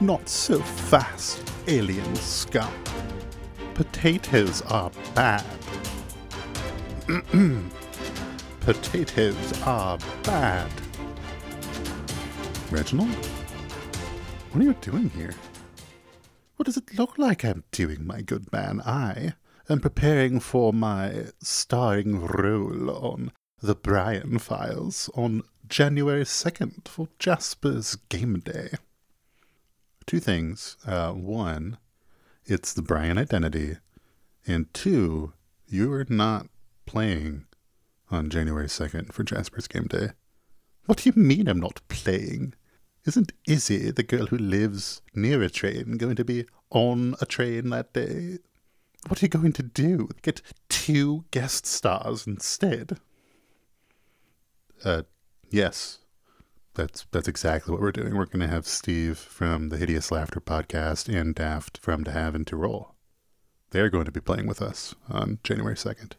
[0.00, 2.72] Not so fast, alien scum.
[3.74, 5.44] Potatoes are bad.
[8.60, 10.70] Potatoes are bad.
[12.70, 13.08] Reginald?
[14.52, 15.34] What are you doing here?
[16.54, 18.80] What does it look like I'm doing, my good man?
[18.82, 19.32] I
[19.68, 27.96] am preparing for my starring role on The Brian Files on January 2nd for Jasper's
[28.08, 28.70] Game Day.
[30.08, 30.78] Two things.
[30.86, 31.76] Uh, one,
[32.46, 33.76] it's the Brian identity.
[34.46, 35.34] And two,
[35.66, 36.46] you are not
[36.86, 37.44] playing
[38.10, 40.12] on January 2nd for Jasper's Game Day.
[40.86, 42.54] What do you mean I'm not playing?
[43.04, 47.68] Isn't Izzy, the girl who lives near a train, going to be on a train
[47.68, 48.38] that day?
[49.08, 50.08] What are you going to do?
[50.22, 52.98] Get two guest stars instead?
[54.82, 55.02] Uh,
[55.50, 55.98] yes.
[56.78, 58.14] That's that's exactly what we're doing.
[58.14, 62.36] We're going to have Steve from the Hideous Laughter podcast and Daft from To Have
[62.36, 62.94] and To Roll.
[63.70, 66.12] They're going to be playing with us on January 2nd.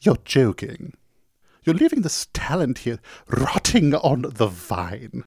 [0.00, 0.94] You're joking.
[1.62, 5.24] You're leaving this talent here rotting on the vine.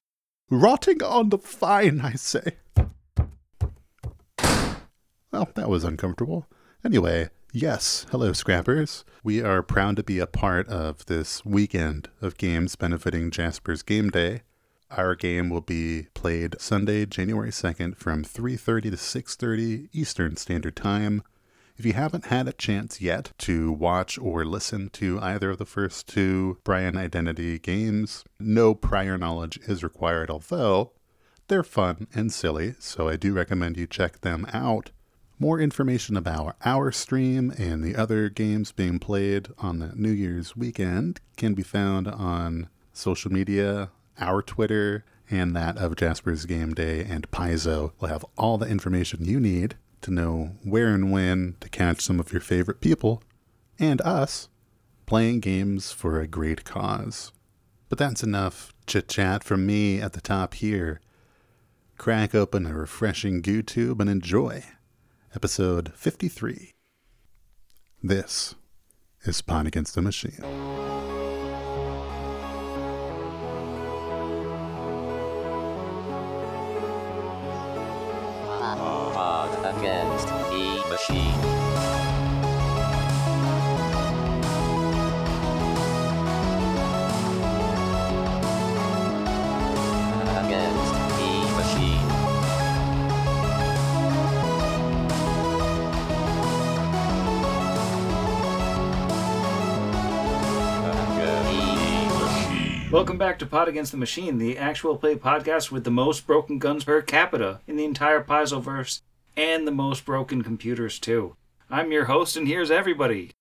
[0.50, 2.56] Rotting on the vine, I say.
[5.30, 6.48] Well, that was uncomfortable.
[6.84, 9.04] Anyway, yes, hello, Scrappers.
[9.22, 14.10] We are proud to be a part of this weekend of games benefiting Jasper's Game
[14.10, 14.42] Day.
[14.90, 21.22] Our game will be played Sunday, January 2nd from 3:30 to 6:30 Eastern Standard Time.
[21.76, 25.64] If you haven't had a chance yet to watch or listen to either of the
[25.64, 30.90] first two Brian Identity games, no prior knowledge is required, although
[31.46, 34.90] they're fun and silly, so I do recommend you check them out.
[35.44, 40.56] More information about our stream and the other games being played on that New Year's
[40.56, 47.04] weekend can be found on social media, our Twitter, and that of Jasper's Game Day
[47.04, 47.92] and Paizo.
[48.00, 52.18] will have all the information you need to know where and when to catch some
[52.18, 53.22] of your favorite people
[53.78, 54.48] and us
[55.04, 57.32] playing games for a great cause.
[57.90, 61.02] But that's enough chit chat from me at the top here.
[61.98, 64.64] Crack open a refreshing GooTube and enjoy
[65.34, 66.74] episode 53.
[68.02, 68.54] This
[69.24, 70.83] is Pod Against the Machine.
[103.34, 106.84] Back to Pod Against the Machine, the actual play podcast with the most broken guns
[106.84, 109.00] per capita in the entire Paizoverse
[109.36, 111.34] and the most broken computers, too.
[111.68, 113.32] I'm your host, and here's everybody.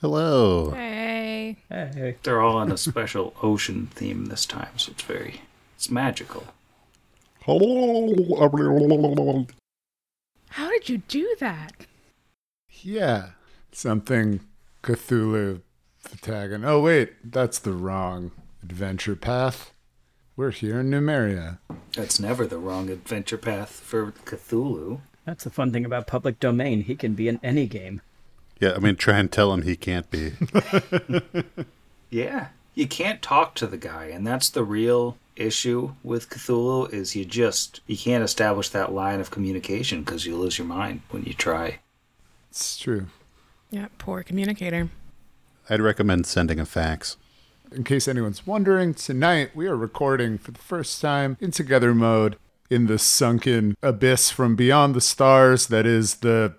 [0.00, 0.70] Hello.
[0.70, 1.58] Hey.
[1.68, 2.16] Hey.
[2.22, 5.42] They're all on a special ocean theme this time, so it's very.
[5.76, 6.46] It's magical.
[7.42, 8.08] Hello.
[10.48, 11.72] How did you do that?
[12.80, 13.32] Yeah,
[13.70, 14.40] something
[14.82, 15.60] Cthulhu
[16.02, 16.66] fhtagn.
[16.66, 18.30] Oh wait, that's the wrong
[18.62, 19.72] adventure path.
[20.36, 21.58] We're here in Numeria.
[21.94, 25.00] That's never the wrong adventure path for Cthulhu.
[25.24, 26.82] That's the fun thing about public domain.
[26.82, 28.00] He can be in any game.
[28.58, 30.32] Yeah, I mean, try and tell him he can't be.
[32.12, 32.48] Yeah.
[32.74, 37.24] You can't talk to the guy, and that's the real issue with Cthulhu is you
[37.24, 41.32] just you can't establish that line of communication because you lose your mind when you
[41.32, 41.80] try.
[42.50, 43.06] It's true.
[43.70, 44.90] Yeah, poor communicator.
[45.70, 47.16] I'd recommend sending a fax.
[47.74, 52.36] In case anyone's wondering, tonight we are recording for the first time in together mode
[52.70, 56.54] in the sunken abyss from beyond the stars that is the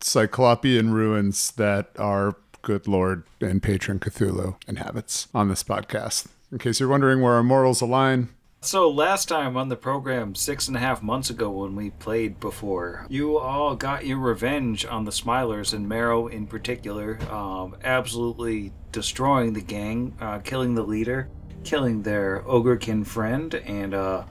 [0.00, 6.28] Cyclopean ruins that our good Lord and patron Cthulhu inhabits on this podcast.
[6.52, 8.28] In case you're wondering where our morals align,
[8.64, 12.38] So last time on the program, six and a half months ago when we played
[12.38, 18.72] before, you all got your revenge on the Smilers and Marrow in particular, um, absolutely
[18.92, 21.28] destroying the gang, uh, killing the leader,
[21.64, 24.22] killing their ogrekin friend, and uh,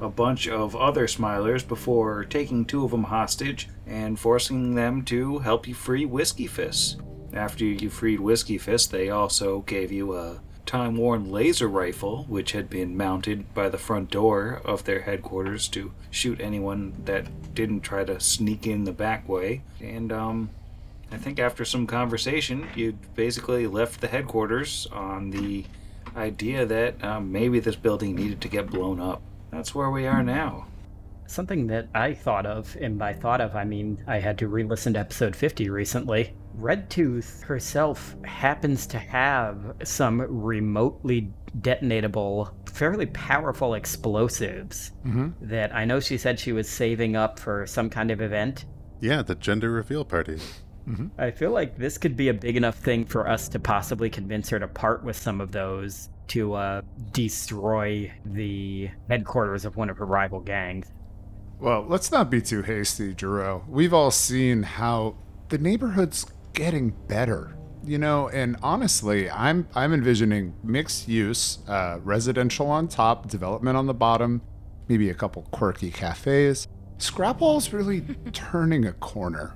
[0.00, 5.40] a bunch of other Smilers before taking two of them hostage and forcing them to
[5.40, 7.02] help you free Whiskey Fist.
[7.34, 12.52] After you freed Whiskey Fist, they also gave you a time worn laser rifle, which
[12.52, 17.80] had been mounted by the front door of their headquarters to shoot anyone that didn't
[17.80, 19.62] try to sneak in the back way.
[19.80, 20.50] And, um,
[21.12, 25.64] I think after some conversation, you basically left the headquarters on the
[26.16, 29.22] idea that um, maybe this building needed to get blown up.
[29.50, 30.66] That's where we are now.
[31.26, 34.62] Something that I thought of, and by thought of, I mean I had to re
[34.64, 36.34] listen to episode 50 recently.
[36.54, 44.92] Red Tooth herself happens to have some remotely detonatable, fairly powerful explosives
[45.40, 48.66] that I know she said she was saving up for some kind of event.
[49.00, 50.38] Yeah, the gender reveal party.
[51.18, 54.50] I feel like this could be a big enough thing for us to possibly convince
[54.50, 56.82] her to part with some of those to uh,
[57.12, 60.92] destroy the headquarters of one of her rival gangs.
[61.60, 63.66] Well, let's not be too hasty, Jero.
[63.68, 65.16] We've all seen how
[65.48, 67.56] the neighborhood's getting better.
[67.84, 73.86] You know, and honestly, I'm I'm envisioning mixed use, uh, residential on top, development on
[73.86, 74.40] the bottom,
[74.88, 76.66] maybe a couple quirky cafes.
[76.98, 78.00] Scrapwall's really
[78.32, 79.54] turning a corner.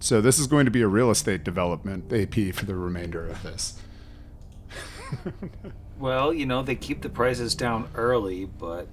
[0.00, 3.42] So this is going to be a real estate development AP for the remainder of
[3.42, 3.80] this.
[5.98, 8.88] Well, you know, they keep the prices down early, but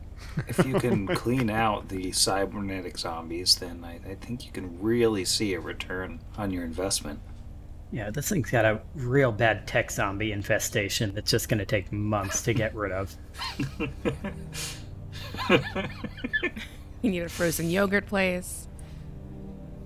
[0.47, 5.25] if you can clean out the cybernetic zombies, then I, I think you can really
[5.25, 7.19] see a return on your investment.
[7.91, 11.91] Yeah, this thing's got a real bad tech zombie infestation that's just going to take
[11.91, 13.15] months to get rid of.
[17.01, 18.67] You need a frozen yogurt place,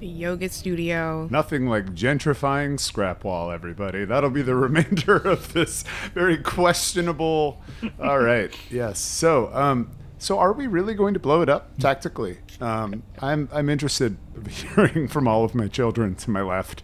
[0.02, 1.30] a yoga studio.
[1.32, 4.04] Nothing like gentrifying scrap wall, everybody.
[4.04, 7.62] That'll be the remainder of this very questionable.
[8.02, 8.54] All right.
[8.70, 9.00] Yes.
[9.00, 9.92] So, um,
[10.26, 12.40] so are we really going to blow it up tactically?
[12.60, 16.82] Um, I'm I'm interested in hearing from all of my children to my left.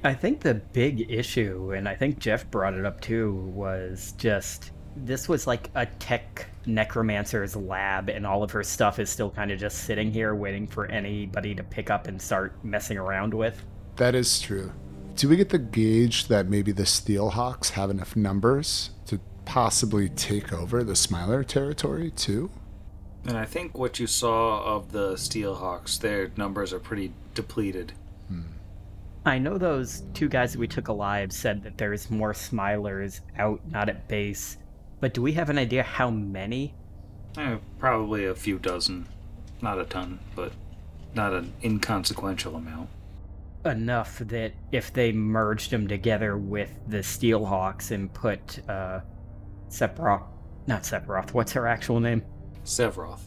[0.03, 4.71] I think the big issue, and I think Jeff brought it up too, was just
[4.95, 9.51] this was like a tech necromancer's lab, and all of her stuff is still kind
[9.51, 13.63] of just sitting here waiting for anybody to pick up and start messing around with.
[13.97, 14.71] that is true.
[15.15, 18.89] Do we get the gauge that maybe the Steelhawks have enough numbers
[19.45, 22.49] possibly take over the Smiler territory too?
[23.25, 27.93] And I think what you saw of the Steelhawks, their numbers are pretty depleted.
[29.27, 33.59] I know those two guys that we took alive said that there's more Smilers out,
[33.67, 34.57] not at base.
[34.99, 36.75] But do we have an idea how many?
[37.35, 39.07] Eh, probably a few dozen.
[39.61, 40.51] Not a ton, but
[41.15, 42.89] not an inconsequential amount.
[43.65, 48.99] Enough that if they merged them together with the Steelhawks and put uh,
[49.75, 50.23] Sephiroth,
[50.67, 52.23] not Sephiroth, what's her actual name?
[52.63, 53.19] Sevroth.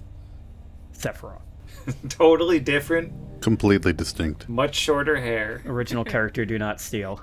[0.94, 1.42] Sephiroth.
[2.08, 3.12] totally different,
[3.42, 4.48] Completely distinct.
[4.48, 5.62] much shorter hair.
[5.66, 7.20] Original character, do not steal.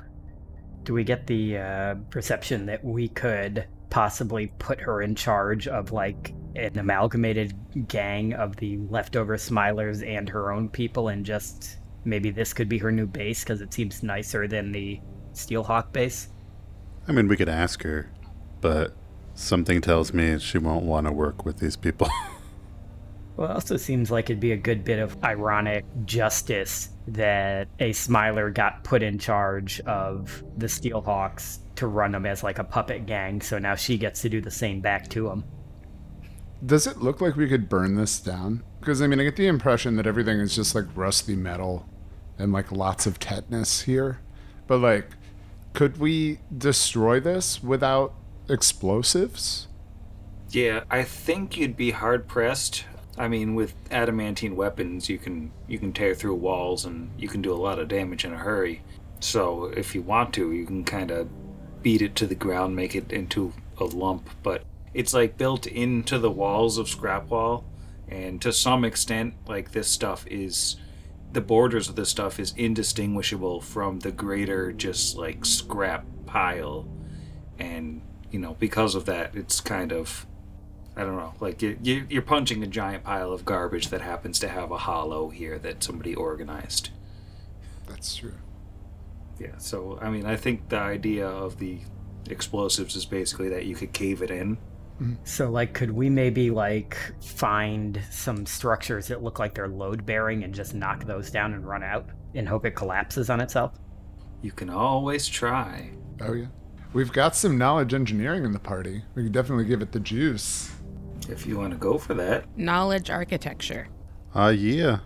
[0.84, 5.92] Do we get the uh, perception that we could possibly put her in charge of
[5.92, 7.54] like an amalgamated
[7.88, 12.78] gang of the leftover Smilers and her own people, and just maybe this could be
[12.78, 15.00] her new base because it seems nicer than the
[15.34, 16.30] Steelhawk base?
[17.08, 18.12] I mean, we could ask her,
[18.62, 18.96] but
[19.36, 22.10] something tells me she won't want to work with these people.
[23.38, 27.92] Well, it also seems like it'd be a good bit of ironic justice that a
[27.92, 33.06] Smiler got put in charge of the Steelhawks to run them as like a puppet
[33.06, 35.44] gang, so now she gets to do the same back to them.
[36.66, 38.64] Does it look like we could burn this down?
[38.80, 41.90] Because I mean, I get the impression that everything is just like rusty metal
[42.40, 44.22] and like lots of tetanus here.
[44.66, 45.10] But like,
[45.74, 48.14] could we destroy this without
[48.50, 49.68] explosives?
[50.50, 52.86] Yeah, I think you'd be hard pressed.
[53.18, 57.42] I mean, with adamantine weapons, you can you can tear through walls and you can
[57.42, 58.82] do a lot of damage in a hurry.
[59.20, 61.30] So if you want to, you can kind of
[61.82, 64.30] beat it to the ground, make it into a lump.
[64.44, 67.64] But it's like built into the walls of Scrapwall,
[68.08, 70.78] and to some extent, like this stuff is
[71.32, 76.88] the borders of this stuff is indistinguishable from the greater just like scrap pile
[77.60, 78.02] and
[78.36, 80.26] you know because of that it's kind of
[80.98, 84.40] i don't know like you, you, you're punching a giant pile of garbage that happens
[84.40, 86.90] to have a hollow here that somebody organized
[87.88, 88.34] That's true.
[89.40, 91.80] yeah so i mean i think the idea of the
[92.30, 95.14] explosives is basically that you could cave it in mm-hmm.
[95.24, 100.44] So, like, could we maybe like find some structures that look like they're load bearing
[100.44, 103.78] and just knock those down and run out and hope it collapses on itself?
[104.42, 105.90] you can always try
[106.22, 106.48] Oh yeah.
[106.96, 109.04] We've got some knowledge engineering in the party.
[109.16, 110.72] We could definitely give it the juice.
[111.28, 113.90] if you want to go for that Knowledge architecture.
[114.34, 115.00] Ah, yeah.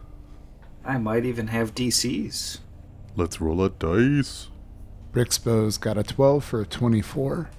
[0.86, 2.60] i might even have dcs
[3.15, 4.50] Let's roll a dice.
[5.13, 7.50] Brixby's got a 12 for a 24.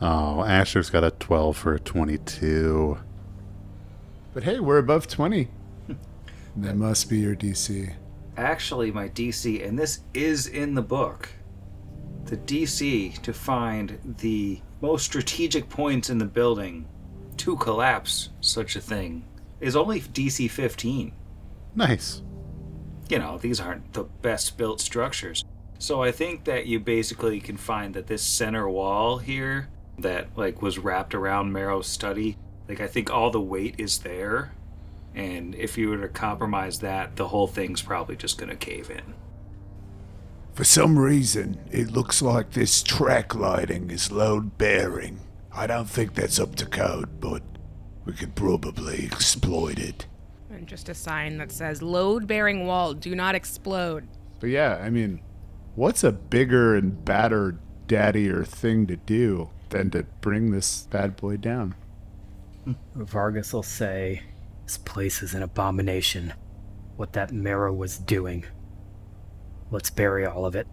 [0.00, 2.98] Oh, Asher's got a 12 for a 22.
[4.32, 5.48] But hey, we're above 20.
[6.56, 7.94] that must be your DC.
[8.36, 11.30] actually my DC, and this is in the book.
[12.26, 16.86] The DC to find the most strategic points in the building
[17.38, 19.24] to collapse such a thing
[19.60, 21.12] is only DC 15.
[21.74, 22.22] Nice.
[23.08, 25.44] You know, these aren't the best built structures.
[25.78, 30.62] So I think that you basically can find that this center wall here that like
[30.62, 32.36] was wrapped around Marrow's study,
[32.68, 34.52] like I think all the weight is there.
[35.14, 39.14] And if you were to compromise that, the whole thing's probably just gonna cave in.
[40.54, 45.20] For some reason, it looks like this track lighting is load bearing.
[45.52, 47.42] I don't think that's up to code, but
[48.04, 50.06] we could probably exploit it.
[50.50, 54.06] And just a sign that says load bearing wall, do not explode.
[54.40, 55.20] But yeah, I mean,
[55.76, 61.36] what's a bigger and badder, daddier thing to do than to bring this bad boy
[61.36, 61.74] down?
[62.64, 62.72] Hmm.
[62.94, 64.22] Vargas will say,
[64.64, 66.34] This place is an abomination.
[66.96, 68.44] What that mirror was doing.
[69.70, 70.66] Let's bury all of it.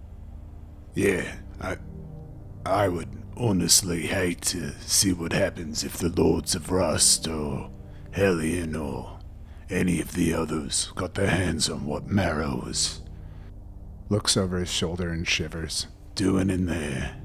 [0.95, 1.77] Yeah, I
[2.65, 7.69] I would honestly hate to see what happens if the Lords of Rust or
[8.11, 9.19] Hellion or
[9.69, 13.01] any of the others got their hands on what Marrow was
[14.09, 15.87] Looks over his shoulder and shivers.
[16.15, 17.15] doing in there.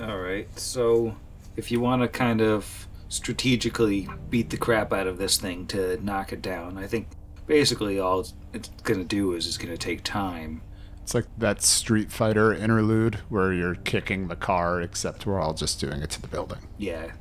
[0.00, 0.48] All right.
[0.58, 1.14] So,
[1.56, 6.02] if you want to kind of strategically beat the crap out of this thing to
[6.02, 7.08] knock it down, I think
[7.46, 10.62] basically all it's- it's going to do is it's going to take time.
[11.08, 15.80] It's like that Street Fighter interlude where you're kicking the car, except we're all just
[15.80, 16.58] doing it to the building.
[16.76, 17.12] Yeah.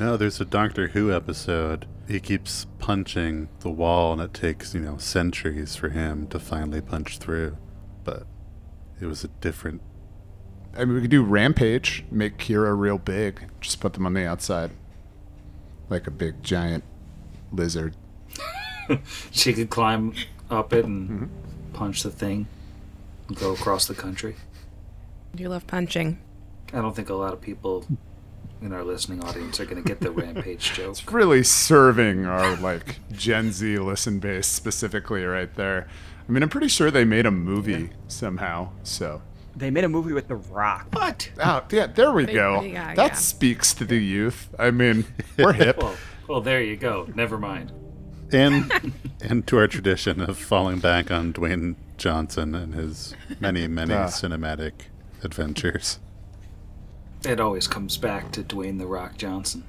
[0.00, 1.86] No, there's a Doctor Who episode.
[2.08, 6.80] He keeps punching the wall, and it takes, you know, centuries for him to finally
[6.80, 7.56] punch through.
[8.02, 8.26] But
[9.00, 9.80] it was a different.
[10.76, 14.26] I mean, we could do Rampage, make Kira real big, just put them on the
[14.26, 14.72] outside.
[15.88, 16.82] Like a big giant
[17.52, 17.94] lizard.
[19.30, 20.14] She could climb
[20.50, 21.72] up it and mm-hmm.
[21.72, 22.55] punch the thing and
[23.34, 24.36] go across the country.
[25.36, 26.18] You love punching.
[26.72, 27.86] I don't think a lot of people
[28.62, 30.90] in our listening audience are going to get the rampage joke.
[30.92, 35.88] It's really serving our like Gen Z listen base specifically right there.
[36.28, 38.70] I mean, I'm pretty sure they made a movie somehow.
[38.82, 39.22] So,
[39.54, 40.88] They made a movie with The Rock.
[40.92, 41.30] What?
[41.42, 42.62] oh yeah, there we They- go.
[42.62, 43.14] yeah, that yeah.
[43.14, 44.48] speaks to the youth.
[44.58, 45.04] I mean,
[45.38, 45.78] we're hip.
[45.78, 45.94] Well,
[46.28, 47.06] well, there you go.
[47.14, 47.72] Never mind.
[48.32, 53.94] And and to our tradition of falling back on Dwayne Johnson and his many, many
[53.94, 54.06] Ah.
[54.06, 54.72] cinematic
[55.22, 55.98] adventures.
[57.24, 59.64] It always comes back to Dwayne the Rock Johnson.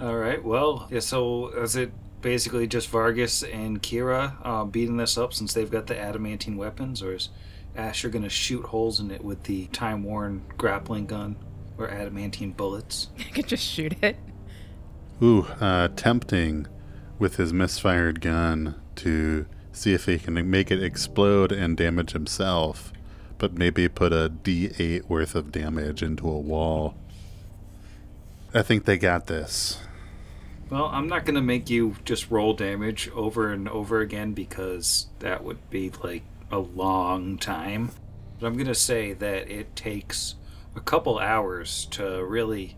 [0.00, 0.42] All right.
[0.42, 1.00] Well, yeah.
[1.00, 5.86] So is it basically just Vargas and Kira uh, beating this up since they've got
[5.86, 7.28] the adamantine weapons, or is
[7.76, 11.36] Asher going to shoot holes in it with the time-worn grappling gun
[11.76, 13.08] or adamantine bullets?
[13.18, 14.16] I could just shoot it.
[15.22, 16.66] Ooh, uh, tempting
[17.18, 19.44] with his misfired gun to
[19.80, 22.92] see if he can make it explode and damage himself,
[23.38, 26.94] but maybe put a D8 worth of damage into a wall.
[28.52, 29.80] I think they got this.
[30.68, 35.06] Well, I'm not going to make you just roll damage over and over again because
[35.20, 37.92] that would be like a long time.
[38.38, 40.34] But I'm going to say that it takes
[40.76, 42.76] a couple hours to really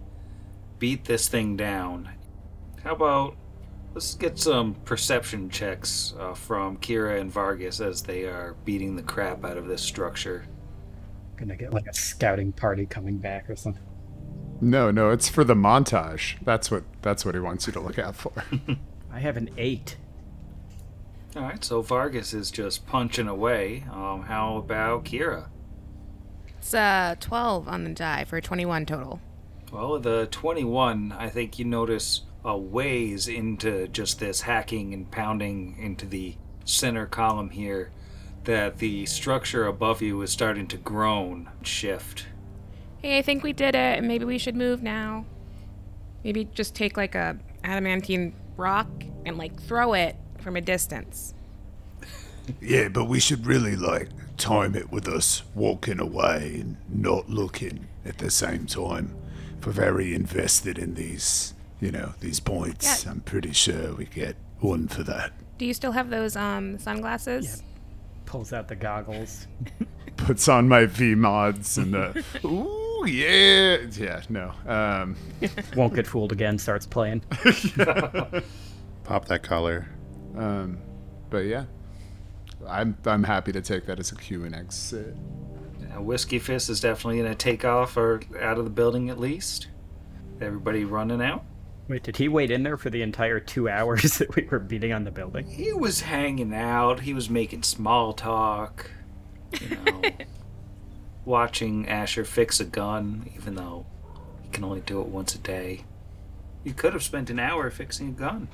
[0.79, 2.11] beat this thing down.
[2.85, 3.35] How about
[3.95, 9.03] let's get some perception checks uh, from Kira and Vargas as they are beating the
[9.03, 10.45] crap out of this structure.
[11.37, 13.83] Gonna get like a scouting party coming back or something.
[14.61, 16.37] No, no, it's for the montage.
[16.45, 18.33] That's what that's what he wants you to look out for.
[19.13, 19.97] I have an eight.
[21.35, 23.85] All right, so Vargas is just punching away.
[23.91, 25.49] Um, how about Kira?
[26.59, 29.21] It's uh 12 on the die for 21 total.
[29.73, 35.77] Well, the 21, I think you notice a ways into just this hacking and pounding
[35.79, 36.35] into the
[36.65, 37.91] center column here
[38.45, 42.27] that the structure above you is starting to groan, shift.
[43.01, 44.03] Hey, I think we did it.
[44.03, 45.25] Maybe we should move now.
[46.25, 48.89] Maybe just take like a adamantine rock
[49.25, 51.35] and like throw it from a distance.
[52.61, 57.87] Yeah, but we should really like time it with us walking away and not looking
[58.05, 59.15] at the same time.
[59.59, 63.11] If we're very invested in these, you know, these points, Yeah.
[63.13, 65.33] I'm pretty sure we get one for that.
[65.59, 67.63] Do you still have those um sunglasses?
[68.25, 69.47] Pulls out the goggles.
[70.17, 75.17] Puts on my V mods and the ooh yeah yeah no um
[75.77, 76.57] Won't get fooled again.
[76.59, 77.21] Starts playing.
[79.05, 79.89] Pop that collar.
[80.37, 80.79] um
[81.31, 81.65] but yeah
[82.67, 85.17] I'm I'm happy to take that as a cue and exit.
[85.97, 89.19] Uh, Whiskey Fist is definitely going to take off or out of the building at
[89.19, 89.67] least.
[90.41, 91.45] Everybody running out.
[91.89, 94.93] Wait, did he wait in there for the entire two hours that we were beating
[94.93, 95.47] on the building?
[95.47, 97.01] He was hanging out.
[97.01, 98.91] He was making small talk.
[99.61, 100.03] You know,
[101.25, 103.87] watching Asher fix a gun, even though
[104.43, 105.85] he can only do it once a day.
[106.65, 108.49] You could have spent an hour fixing a gun.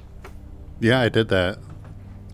[0.81, 1.59] Yeah, I did that.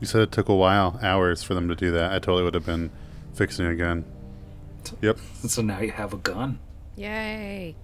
[0.01, 2.13] You said it took a while, hours for them to do that.
[2.13, 2.91] I totally would have been
[3.35, 4.05] fixing a gun.
[5.01, 5.19] Yep.
[5.49, 6.59] So now you have a gun.
[6.97, 7.77] Yay.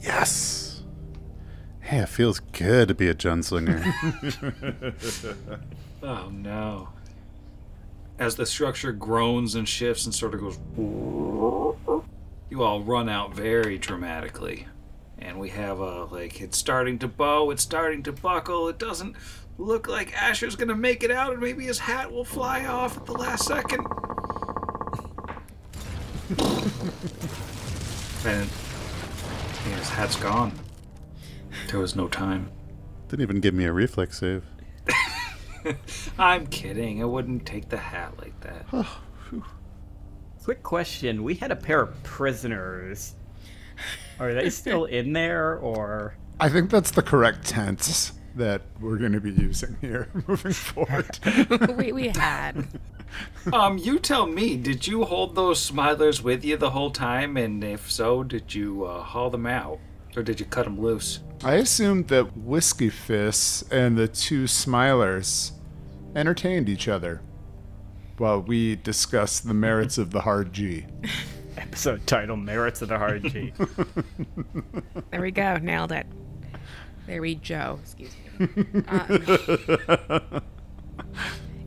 [0.00, 0.69] Yes.
[1.90, 3.82] Hey, it feels good to be a gunslinger.
[6.04, 6.90] Oh no.
[8.16, 10.58] As the structure groans and shifts and sort of goes,
[12.48, 14.68] you all run out very dramatically.
[15.18, 19.16] And we have a, like, it's starting to bow, it's starting to buckle, it doesn't
[19.58, 23.04] look like Asher's gonna make it out, and maybe his hat will fly off at
[23.04, 23.84] the last second.
[28.24, 28.48] and
[29.68, 30.52] yeah, his hat's gone.
[31.68, 32.50] There was no time.
[33.08, 34.44] Didn't even give me a reflex save.
[36.18, 37.02] I'm kidding.
[37.02, 38.66] I wouldn't take the hat like that.
[40.42, 43.14] Quick question: We had a pair of prisoners.
[44.18, 49.12] Are they still in there, or I think that's the correct tense that we're going
[49.12, 51.18] to be using here moving forward.
[51.76, 52.66] we, we had.
[53.52, 57.36] Um, you tell me, did you hold those smilers with you the whole time?
[57.36, 59.80] And if so, did you uh, haul them out?
[60.16, 61.20] Or did you cut them loose?
[61.44, 65.52] I assumed that Whiskey Fists and the two Smilers
[66.14, 67.22] entertained each other
[68.18, 70.86] while we discussed the merits of the hard G.
[71.56, 73.52] episode title "Merits of the Hard G"?
[75.10, 75.56] There we go.
[75.56, 76.06] Nailed it.
[77.06, 77.78] There we Joe.
[77.82, 78.46] Excuse me.
[78.86, 79.08] Um,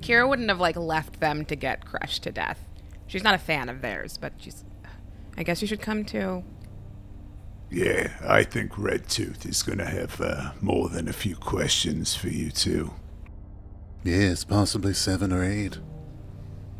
[0.02, 2.64] Kira wouldn't have like left them to get crushed to death.
[3.08, 4.64] She's not a fan of theirs, but she's.
[5.38, 6.44] I guess you should come too.
[7.74, 12.28] Yeah, I think Red Tooth is gonna have uh, more than a few questions for
[12.28, 12.94] you two.
[14.04, 15.80] Yes, possibly seven or eight.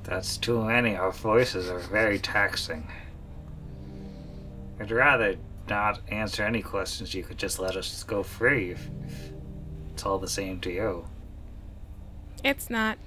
[0.04, 0.96] That's too many.
[0.96, 2.88] Our voices are very taxing.
[4.80, 7.16] I'd rather not answer any questions.
[7.16, 9.32] You could just let us go free if, if
[9.94, 11.06] it's all the same to you.
[12.44, 13.00] It's not.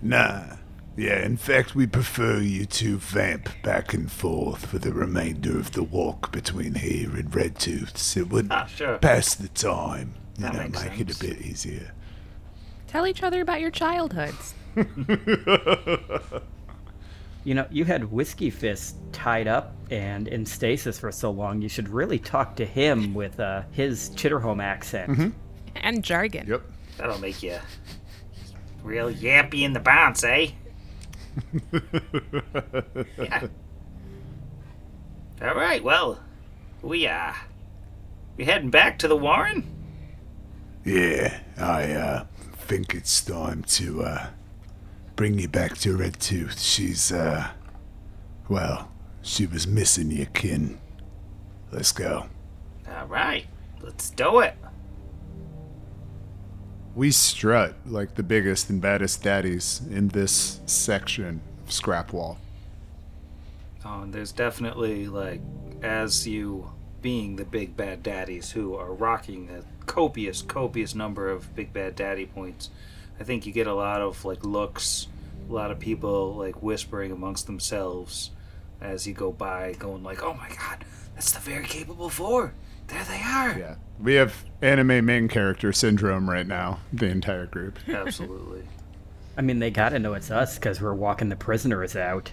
[0.00, 0.56] Nah.
[0.96, 5.72] Yeah, in fact, we prefer you to vamp back and forth for the remainder of
[5.72, 8.16] the walk between here and Red Tooth's.
[8.16, 8.98] It would Ah, sure.
[8.98, 11.92] pass the time, you That know, makes make it a bit easier.
[12.88, 14.54] Tell each other about your childhoods.
[17.42, 21.62] You know, you had Whiskey Fist tied up and in stasis for so long.
[21.62, 25.32] You should really talk to him with uh, his Chitterhome accent.
[25.74, 26.46] And jargon.
[26.46, 26.62] Yep.
[26.98, 27.58] That'll make you
[28.82, 30.48] real yappy in the bounce, eh?
[33.18, 33.46] Yeah.
[35.42, 35.82] All right.
[35.82, 36.20] Well,
[36.82, 37.32] we uh,
[38.36, 39.64] we heading back to the Warren.
[40.84, 44.26] Yeah, I uh, think it's time to uh,
[45.16, 46.58] bring you back to Red Tooth.
[46.58, 47.48] She's, uh,
[48.48, 48.90] well,
[49.20, 50.80] she was missing your kin.
[51.70, 52.26] Let's go.
[52.88, 53.46] All right.
[53.82, 54.56] Let's do it.
[56.94, 62.38] We strut like the biggest and baddest daddies in this section of Scrap Wall.
[63.84, 65.40] Oh, and there's definitely like,
[65.82, 71.54] as you being the big bad daddies who are rocking a copious, copious number of
[71.54, 72.70] big bad daddy points.
[73.18, 75.06] I think you get a lot of like looks,
[75.48, 78.30] a lot of people like whispering amongst themselves
[78.80, 82.52] as you go by, going like, "Oh my God, that's the very capable four.
[82.90, 83.74] There they are." Yeah.
[84.00, 87.78] We have anime main character syndrome right now, the entire group.
[87.88, 88.62] Absolutely.
[89.36, 92.32] I mean, they gotta know it's us because we're walking the prisoners out.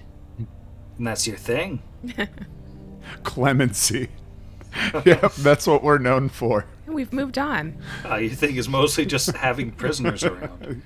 [0.98, 1.82] And that's your thing.
[3.24, 4.10] Clemency.
[5.06, 6.66] yep, that's what we're known for.
[6.88, 7.78] We've moved on.
[8.06, 10.82] Uh, your thing is mostly just having prisoners around.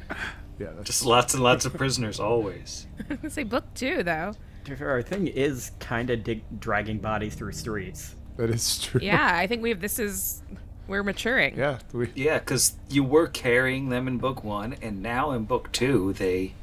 [0.59, 2.87] Yeah, that's Just lots and lots of prisoners always.
[3.23, 4.33] I say book two though.
[4.65, 8.15] To be fair, Our thing is kind of dig- dragging bodies through streets.
[8.41, 8.99] That is true.
[9.03, 9.79] Yeah, I think we've.
[9.79, 10.41] This is.
[10.87, 11.57] We're maturing.
[11.57, 15.71] Yeah, we, Yeah, because you were carrying them in book one, and now in book
[15.71, 16.53] two, they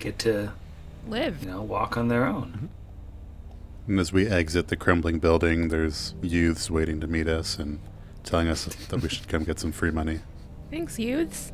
[0.00, 0.52] get to,
[1.06, 1.42] Live.
[1.44, 2.70] you know, walk on their own.
[3.86, 7.78] And as we exit the crumbling building, there's youths waiting to meet us and
[8.24, 10.20] telling us that we should come get some free money.
[10.70, 11.52] Thanks, youths.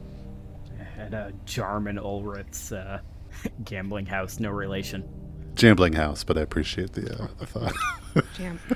[0.96, 3.00] At uh, Jarman Ulrich's uh,
[3.64, 5.06] gambling house, no relation.
[5.56, 7.74] Jambling house, but I appreciate the, uh, the thought.
[8.36, 8.58] Jam-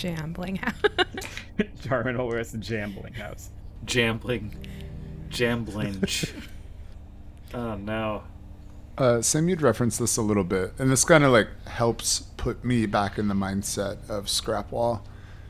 [0.16, 0.56] jambling.
[0.56, 1.70] Jambling.
[1.82, 3.50] Jarman Ulrich's gambling house.
[3.84, 4.54] Jambling.
[5.28, 6.32] Jamblinge.
[7.54, 8.22] oh, no.
[8.98, 12.64] Uh, Sam, you'd referenced this a little bit, and this kind of like helps put
[12.64, 15.02] me back in the mindset of Scrapwall.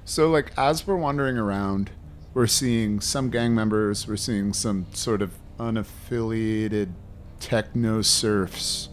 [0.05, 1.91] So, like, as we're wandering around,
[2.35, 6.93] we're seeing some gang members, we're seeing some sort of unaffiliated
[7.41, 8.89] techno serfs,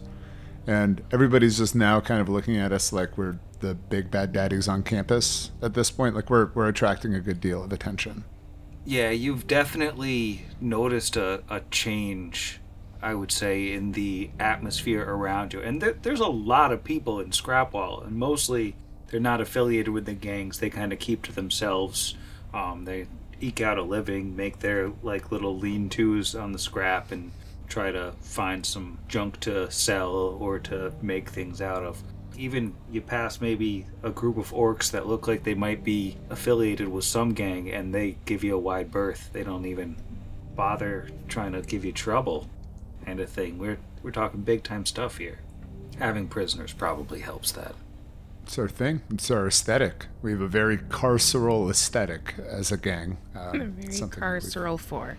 [0.66, 4.68] and everybody's just now kind of looking at us like we're the big bad daddies
[4.68, 6.14] on campus at this point.
[6.14, 8.24] Like, we're, we're attracting a good deal of attention.
[8.84, 12.60] Yeah, you've definitely noticed a, a change,
[13.02, 15.60] I would say, in the atmosphere around you.
[15.60, 18.76] And there, there's a lot of people in Scrapwall, and mostly
[19.08, 20.58] they're not affiliated with the gangs.
[20.58, 22.14] They kind of keep to themselves.
[22.54, 23.06] Um, they
[23.40, 27.30] eke out a living, make their like little lean-tos on the scrap, and
[27.68, 32.02] try to find some junk to sell or to make things out of.
[32.38, 36.88] Even you pass maybe a group of orcs that look like they might be affiliated
[36.88, 39.30] with some gang, and they give you a wide berth.
[39.32, 39.96] They don't even
[40.54, 42.48] bother trying to give you trouble,
[43.04, 43.58] and a thing.
[43.58, 45.40] We're we're talking big time stuff here.
[45.98, 47.74] Having prisoners probably helps that.
[48.44, 49.02] It's our thing.
[49.10, 50.06] It's our aesthetic.
[50.22, 53.18] We have a very carceral aesthetic as a gang.
[53.34, 55.18] Um, Very something that we- carceral four.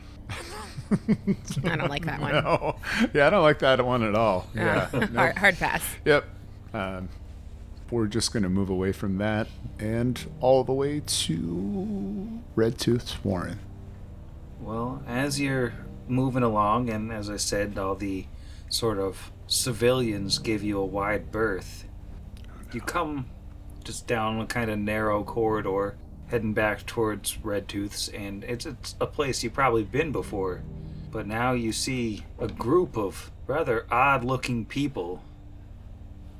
[1.65, 2.31] I don't like that one.
[2.31, 2.77] No.
[3.13, 4.47] Yeah, I don't like that one at all.
[4.55, 4.87] Yeah.
[4.93, 5.09] Uh, Nope.
[5.15, 5.83] hard, hard pass.
[6.05, 6.25] Yep.
[6.73, 7.09] Um,
[7.91, 9.47] we're just going to move away from that
[9.79, 13.59] and all the way to Red Tooth's Warren.
[14.61, 15.73] Well, as you're
[16.07, 18.25] moving along, and as I said, all the
[18.69, 21.85] sort of civilians give you a wide berth,
[22.71, 23.25] you come
[23.83, 25.95] just down a kind of narrow corridor,
[26.27, 30.61] heading back towards Red Tooth's, and it's, it's a place you've probably been before.
[31.11, 35.23] But now you see a group of rather odd looking people.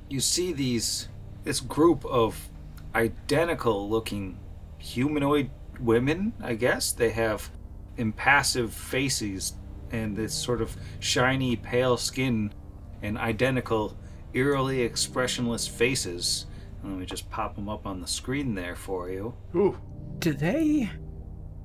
[0.10, 1.08] You see these
[1.44, 2.50] this group of
[2.96, 4.40] identical looking
[4.78, 6.92] humanoid women, I guess.
[6.92, 7.50] They have
[7.98, 9.54] impassive faces
[9.92, 12.54] and this sort of shiny, pale skin
[13.02, 13.98] and identical,
[14.34, 16.46] eerily expressionless faces.
[16.84, 19.34] Let me just pop them up on the screen there for you.
[19.56, 19.78] Ooh.
[20.20, 20.90] Do they?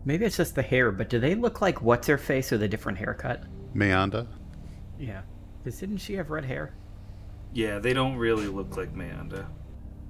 [0.04, 2.68] Maybe it's just the hair, but do they look like what's her face with a
[2.68, 3.44] different haircut?
[3.74, 4.26] Meyanda.
[4.98, 5.22] Yeah.
[5.62, 6.74] 'Cause didn't she have red hair?
[7.55, 9.47] Yeah, they don't really look like Meyanda.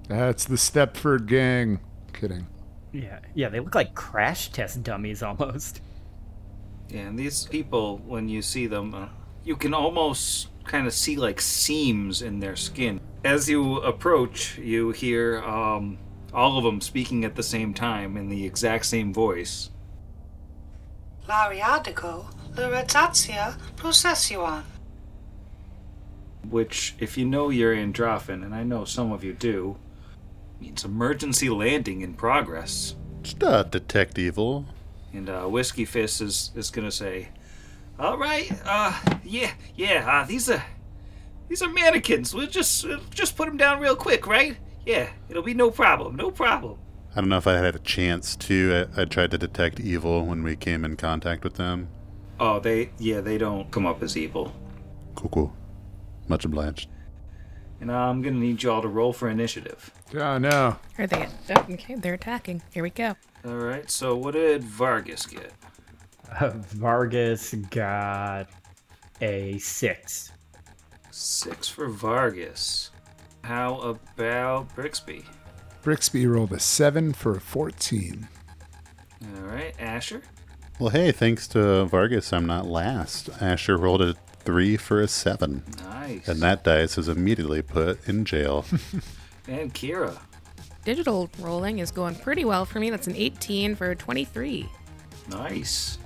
[0.08, 1.78] That's the Stepford gang.
[2.14, 2.46] Kidding.
[2.90, 3.20] Yeah.
[3.34, 5.80] Yeah, they look like crash test dummies almost.
[6.88, 9.08] Yeah, and these people, when you see them, uh,
[9.44, 13.00] you can almost kind of see like seams in their skin.
[13.24, 15.98] As you approach, you hear um,
[16.32, 19.70] all of them speaking at the same time in the exact same voice.
[21.28, 24.62] Lariadigo, Luratatia, Processuan.
[26.50, 29.76] Which, if you know you're Androphin, and I know some of you do,
[30.60, 32.96] means emergency landing in progress.
[33.22, 34.66] Just uh, detect evil.
[35.12, 37.28] And uh, Whiskey Fist is, is gonna say,
[37.98, 40.64] "All right, uh, yeah, yeah, uh, these are
[41.48, 42.34] these are mannequins.
[42.34, 44.56] We'll just uh, just put them down real quick, right?
[44.84, 46.78] Yeah, it'll be no problem, no problem."
[47.16, 48.88] I don't know if I had a chance to.
[48.96, 51.88] I, I tried to detect evil when we came in contact with them.
[52.40, 54.52] Oh, they yeah, they don't come up as evil.
[55.14, 55.56] Cool, cool.
[56.28, 56.88] Much obliged.
[57.80, 59.90] And uh, I'm gonna need y'all to roll for initiative.
[60.14, 60.76] Oh, no.
[60.98, 61.28] Are they?
[61.50, 62.62] Oh, okay, they're attacking.
[62.70, 63.14] Here we go.
[63.44, 63.90] All right.
[63.90, 65.52] So what did Vargas get?
[66.40, 68.48] Uh, Vargas got
[69.20, 70.32] a six.
[71.10, 72.90] Six for Vargas.
[73.42, 75.24] How about Brixby?
[75.82, 78.26] Brixby rolled a 7 for a 14.
[79.22, 80.22] All right, Asher.
[80.78, 83.28] Well, hey, thanks to Vargas, I'm not last.
[83.40, 86.28] Asher rolled a three for a seven, Nice.
[86.28, 88.64] and that dice is immediately put in jail.
[89.46, 90.16] And Kira.
[90.86, 92.88] Digital rolling is going pretty well for me.
[92.88, 94.66] That's an 18 for 23.
[95.28, 95.98] Nice.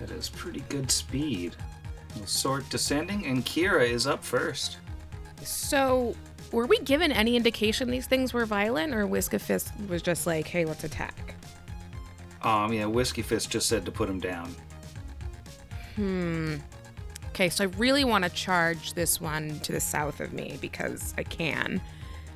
[0.00, 1.56] That is pretty good speed.
[2.16, 4.78] We'll sort descending, and Kira is up first.
[5.42, 6.16] So,
[6.52, 10.46] were we given any indication these things were violent, or Whisker Fist was just like,
[10.46, 11.34] hey, let's attack?
[12.42, 14.54] Um, yeah, Whiskey Fist just said to put him down.
[17.34, 21.12] Okay, so I really want to charge this one to the south of me because
[21.18, 21.82] I can.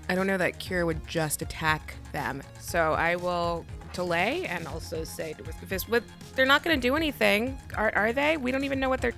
[0.09, 2.43] I don't know that Kira would just attack them.
[2.59, 6.03] So I will delay and also say to Fist, what,
[6.35, 8.39] they're not going to do anything, are, are they?
[8.39, 9.15] We don't even know what they're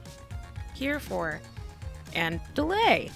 [0.75, 1.41] here for.
[2.13, 3.11] And delay.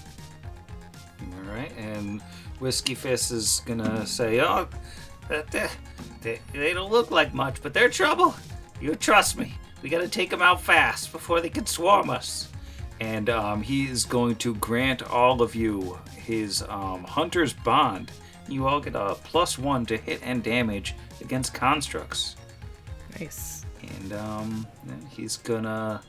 [1.21, 2.19] All right, and
[2.57, 4.67] Whiskey Fist is gonna say, "Oh,
[5.27, 8.33] they, they, don't look like much, but they're trouble.
[8.81, 9.53] You trust me.
[9.81, 12.47] We gotta take them out fast before they can swarm us."
[12.99, 18.11] And um, he is going to grant all of you his um, Hunter's Bond.
[18.47, 22.35] You all get a plus one to hit and damage against constructs.
[23.19, 23.65] Nice.
[23.81, 24.67] And um,
[25.09, 26.01] he's gonna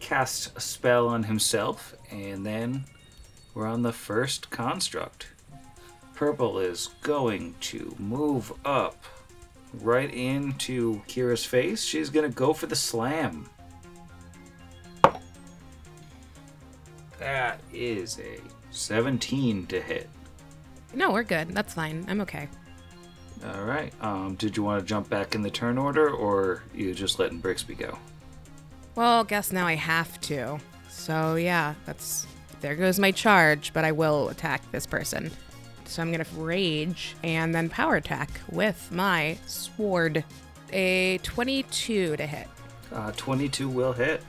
[0.00, 2.84] cast a spell on himself, and then
[3.54, 5.28] we're on the first construct.
[6.14, 9.04] Purple is going to move up
[9.74, 11.84] right into Kira's face.
[11.84, 13.48] She's gonna go for the slam.
[17.26, 18.38] That is a
[18.70, 20.08] 17 to hit.
[20.94, 21.48] No, we're good.
[21.48, 22.04] That's fine.
[22.06, 22.46] I'm okay.
[23.44, 23.92] All right.
[24.00, 27.40] Um, did you want to jump back in the turn order, or you just letting
[27.40, 27.98] Brixby go?
[28.94, 30.60] Well, guess now I have to.
[30.88, 32.28] So yeah, that's
[32.60, 35.32] there goes my charge, but I will attack this person.
[35.84, 40.22] So I'm gonna rage and then power attack with my sword.
[40.72, 42.46] A 22 to hit.
[42.92, 44.22] Uh, 22 will hit.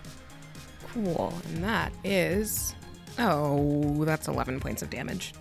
[0.92, 1.32] Cool.
[1.54, 2.74] And that is
[3.20, 5.34] oh, that's 11 points of damage.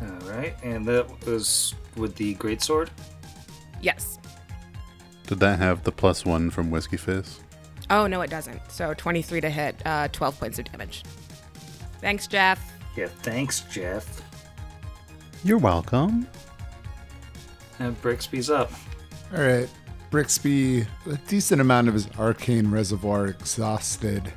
[0.00, 2.88] All right, and that was with the greatsword.
[3.80, 4.18] Yes.
[5.26, 7.42] Did that have the plus one from Whiskey Fist?
[7.90, 8.60] Oh no, it doesn't.
[8.70, 11.02] So 23 to hit, uh, 12 points of damage.
[12.00, 12.60] Thanks, Jeff.
[12.96, 14.22] Yeah, thanks, Jeff.
[15.44, 16.26] You're welcome.
[17.78, 18.72] And Brixby's up.
[19.34, 19.68] All right.
[20.10, 24.32] Brixby, a decent amount of his arcane reservoir exhausted,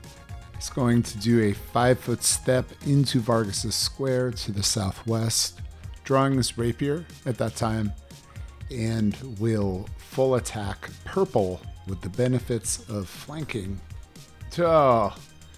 [0.62, 5.60] is going to do a five foot step into Vargas's square to the southwest,
[6.04, 7.91] drawing his rapier at that time,
[8.69, 13.80] and will full attack purple with the benefits of flanking.
[14.60, 15.15] Oh,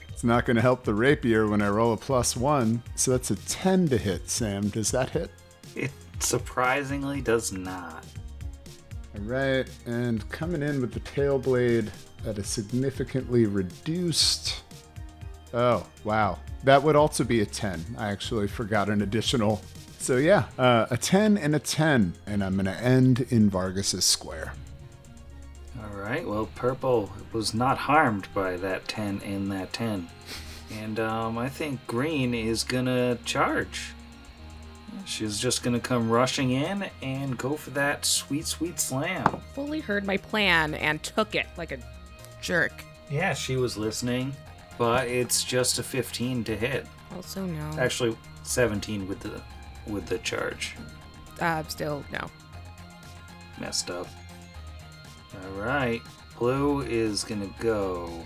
[0.09, 2.81] it's not going to help the rapier when I roll a plus one.
[2.95, 4.69] So that's a 10 to hit, Sam.
[4.69, 5.31] Does that hit?
[5.75, 8.05] It surprisingly does not.
[9.15, 11.91] All right, and coming in with the tail blade
[12.25, 14.63] at a significantly reduced.
[15.53, 16.39] Oh, wow.
[16.63, 17.95] That would also be a 10.
[17.97, 19.61] I actually forgot an additional.
[19.99, 24.05] So, yeah, uh, a 10 and a 10, and I'm going to end in Vargas's
[24.05, 24.53] square.
[25.81, 26.27] All right.
[26.27, 30.07] Well, purple was not harmed by that 10 and that 10.
[30.81, 33.93] And um, I think green is gonna charge.
[35.05, 39.41] She's just gonna come rushing in and go for that sweet, sweet slam.
[39.53, 41.79] Fully heard my plan and took it like a
[42.41, 42.71] jerk.
[43.11, 44.33] Yeah, she was listening,
[44.77, 46.88] but it's just a 15 to hit.
[47.15, 47.79] Also, no.
[47.79, 49.41] Actually, 17 with the
[49.88, 50.75] with the charge.
[51.39, 52.29] Uh, still, no.
[53.59, 54.07] Messed up.
[55.33, 56.01] All right,
[56.38, 58.25] blue is gonna go.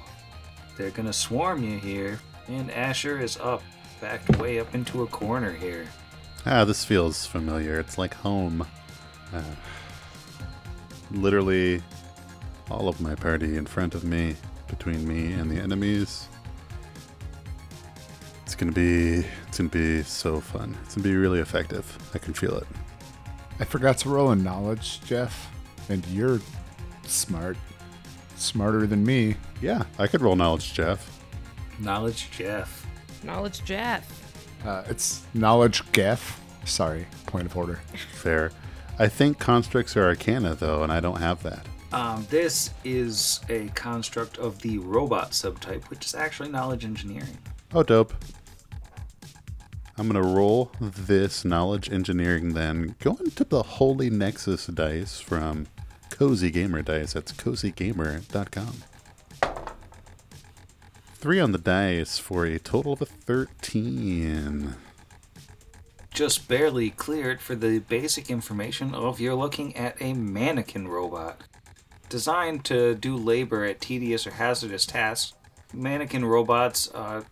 [0.77, 3.63] They're gonna swarm you here, and Asher is up,
[3.99, 5.87] backed way up into a corner here.
[6.45, 7.79] Ah, this feels familiar.
[7.79, 8.65] It's like home.
[9.33, 9.41] Uh,
[11.11, 11.81] literally,
[12.69, 14.35] all of my party in front of me,
[14.67, 16.27] between me and the enemies.
[18.47, 20.73] It's gonna be, it's gonna be so fun.
[20.85, 21.85] It's gonna be really effective.
[22.15, 22.65] I can feel it.
[23.59, 25.51] I forgot to roll a knowledge, Jeff,
[25.89, 26.39] and you're
[27.05, 27.57] smart.
[28.37, 29.35] Smarter than me.
[29.61, 31.19] Yeah, I could roll knowledge, Jeff.
[31.79, 32.87] Knowledge Jeff.
[33.21, 34.09] Knowledge Jeff.
[34.65, 36.39] Uh, it's knowledge Geff.
[36.63, 37.81] Sorry, point of order.
[38.13, 38.51] Fair.
[38.97, 41.65] I think constructs are arcana though, and I don't have that.
[41.91, 47.37] Um, this is a construct of the robot subtype, which is actually knowledge engineering.
[47.73, 48.13] Oh, dope.
[49.97, 52.95] I'm gonna roll this knowledge engineering then.
[52.99, 55.67] Going to the Holy Nexus dice from
[56.11, 57.13] Cozy Gamer Dice.
[57.13, 58.83] That's cozygamer.com.
[61.15, 64.75] Three on the dice for a total of a 13.
[66.11, 71.41] Just barely cleared for the basic information of you're looking at a mannequin robot.
[72.07, 75.33] Designed to do labor at tedious or hazardous tasks,
[75.73, 77.23] mannequin robots uh,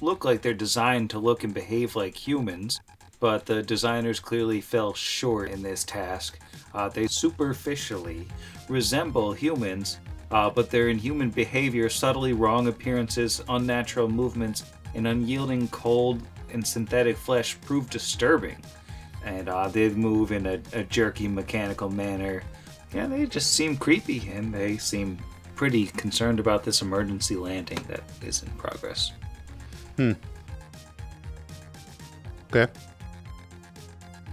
[0.00, 2.80] look like they're designed to look and behave like humans,
[3.20, 6.38] but the designers clearly fell short in this task.
[6.74, 8.26] Uh, they superficially
[8.68, 9.98] resemble humans,
[10.30, 17.16] uh, but their inhuman behavior, subtly wrong appearances, unnatural movements, and unyielding cold and synthetic
[17.16, 18.56] flesh prove disturbing.
[19.24, 22.42] And uh, they move in a, a jerky, mechanical manner.
[22.92, 25.18] Yeah, they just seem creepy, and they seem
[25.56, 29.12] pretty concerned about this emergency landing that is in progress.
[32.52, 32.72] Okay.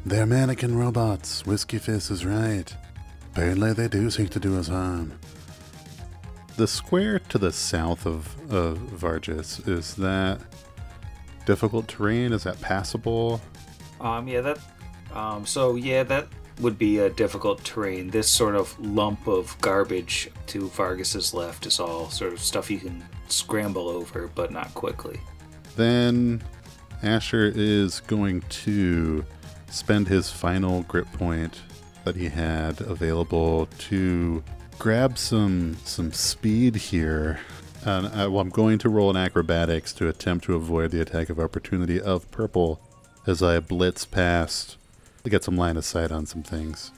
[0.06, 1.45] They're mannequin robots.
[1.45, 2.76] Whiskey Fist is right.
[3.32, 5.13] Apparently, they do seek to do us harm.
[6.58, 10.41] The square to the south of, of Vargas, is that
[11.45, 12.34] difficult terrain?
[12.34, 13.41] Is that passable?
[14.00, 14.60] Um, yeah, that.
[15.13, 16.28] Um, so yeah, that
[16.60, 18.10] would be a difficult terrain.
[18.10, 22.80] This sort of lump of garbage to Vargas's left is all sort of stuff you
[22.80, 25.19] can scramble over, but not quickly.
[25.75, 26.43] Then
[27.03, 29.25] Asher is going to
[29.69, 31.62] spend his final grip point
[32.03, 34.43] that he had available to
[34.79, 37.39] grab some some speed here.
[37.84, 41.29] And I, well, I'm going to roll an acrobatics to attempt to avoid the attack
[41.29, 42.79] of opportunity of purple
[43.25, 44.77] as I blitz past
[45.23, 46.91] to get some line of sight on some things.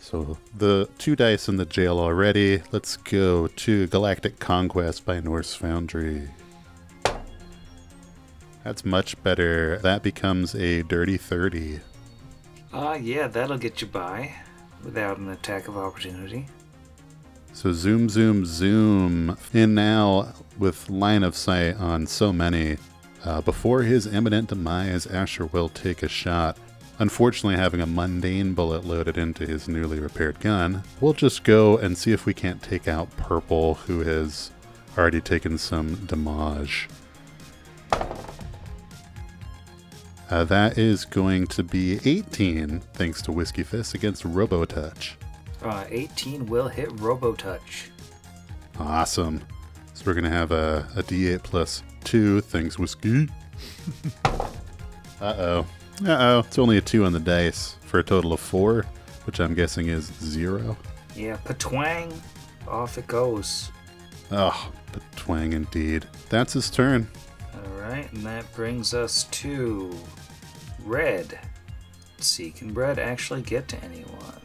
[0.00, 2.62] So the two dice in the jail already.
[2.70, 6.28] Let's go to Galactic Conquest by Norse Foundry.
[8.66, 9.78] That's much better.
[9.78, 11.78] That becomes a dirty 30.
[12.72, 14.34] Uh, yeah, that'll get you by.
[14.82, 16.46] without an attack of opportunity.
[17.52, 19.38] So zoom, zoom, zoom.
[19.52, 22.78] In now with line of sight on so many.
[23.24, 26.58] Uh, before his imminent demise, Asher will take a shot.
[26.98, 31.96] Unfortunately, having a mundane bullet loaded into his newly repaired gun, we'll just go and
[31.96, 34.50] see if we can't take out Purple, who has
[34.98, 36.88] already taken some damage.
[40.30, 45.12] Uh, that is going to be 18, thanks to Whiskey Fist against Robotouch.
[45.62, 47.90] Uh, 18 will hit Robotouch.
[48.78, 49.40] Awesome.
[49.94, 53.28] So we're going to have a, a d8 plus 2, thanks, Whiskey.
[54.24, 54.40] uh
[55.20, 55.66] oh.
[56.04, 56.38] Uh oh.
[56.40, 58.84] It's only a 2 on the dice for a total of 4,
[59.24, 60.76] which I'm guessing is 0.
[61.14, 62.12] Yeah, patwang.
[62.68, 63.70] Off it goes.
[64.32, 66.04] Oh, patwang indeed.
[66.28, 67.08] That's his turn.
[67.86, 69.96] Alright, and that brings us to
[70.84, 71.38] Red.
[72.16, 74.40] Let's see, can Red actually get to anyone?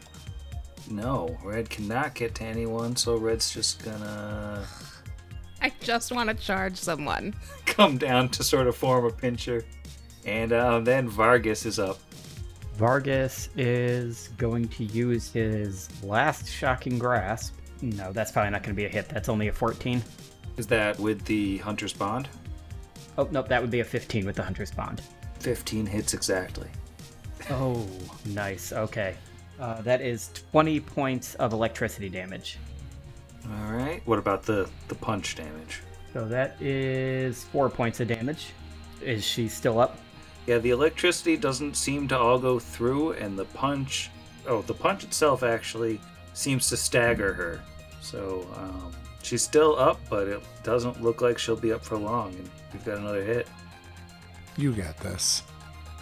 [0.88, 4.64] No, Red cannot get to anyone, so Red's just gonna
[5.60, 7.34] I just want to charge someone.
[7.66, 9.64] come down to sort of form a pincher.
[10.24, 11.98] And uh, then Vargas is up.
[12.76, 17.54] Vargas is going to use his last shocking grasp.
[17.80, 19.08] No, that's probably not going to be a hit.
[19.08, 20.00] That's only a 14.
[20.58, 22.28] Is that with the Hunter's Bond?
[23.18, 25.02] Oh, nope, that would be a 15 with the Hunter's Bond.
[25.40, 26.68] 15 hits exactly.
[27.50, 27.86] Oh,
[28.26, 28.72] nice.
[28.72, 29.16] Okay.
[29.60, 32.58] Uh, that is 20 points of electricity damage.
[33.50, 34.06] Alright.
[34.06, 35.82] What about the, the punch damage?
[36.12, 38.48] So that is four points of damage.
[39.02, 39.98] Is she still up?
[40.46, 44.10] Yeah, the electricity doesn't seem to all go through, and the punch.
[44.46, 46.00] Oh, the punch itself actually
[46.34, 47.60] seems to stagger her.
[48.00, 52.34] So um, she's still up, but it doesn't look like she'll be up for long.
[52.34, 53.48] And we've got another hit.
[54.56, 55.42] You got this.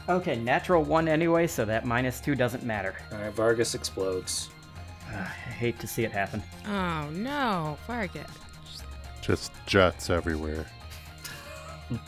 [0.09, 2.96] Okay, natural one anyway, so that minus two doesn't matter.
[3.12, 4.50] All right, Vargas explodes.
[5.12, 6.42] Uh, I hate to see it happen.
[6.66, 8.30] Oh no, Vargas.
[9.20, 10.66] Just jets everywhere.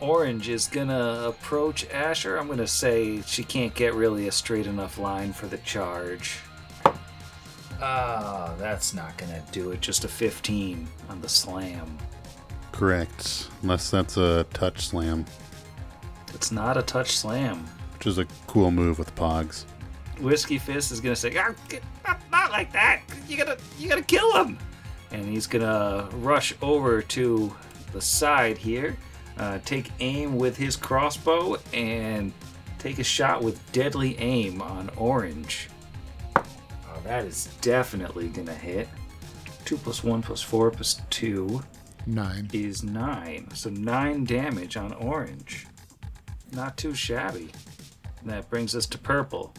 [0.00, 2.36] Orange is gonna approach Asher.
[2.36, 6.40] I'm gonna say she can't get really a straight enough line for the charge.
[7.80, 9.80] Ah, that's not gonna do it.
[9.80, 11.98] Just a 15 on the slam.
[12.72, 13.48] Correct.
[13.62, 15.24] Unless that's a touch slam,
[16.34, 17.66] It's not a touch slam.
[17.94, 19.64] which is a cool move with Pogs.
[20.20, 21.54] Whiskey Fist is gonna say, "Ah,
[22.06, 23.02] not, not like that.
[23.28, 24.58] You gotta, you gotta kill him."
[25.12, 27.54] And he's gonna rush over to
[27.92, 28.96] the side here,
[29.38, 32.32] uh, take aim with his crossbow, and
[32.78, 35.68] take a shot with deadly aim on Orange.
[36.36, 36.42] Oh,
[37.04, 38.88] that is definitely gonna hit.
[39.64, 41.62] Two plus one plus four plus two
[42.06, 42.48] Nine.
[42.52, 43.48] is nine.
[43.54, 45.66] So nine damage on orange.
[46.52, 47.50] Not too shabby.
[48.20, 49.54] And that brings us to purple.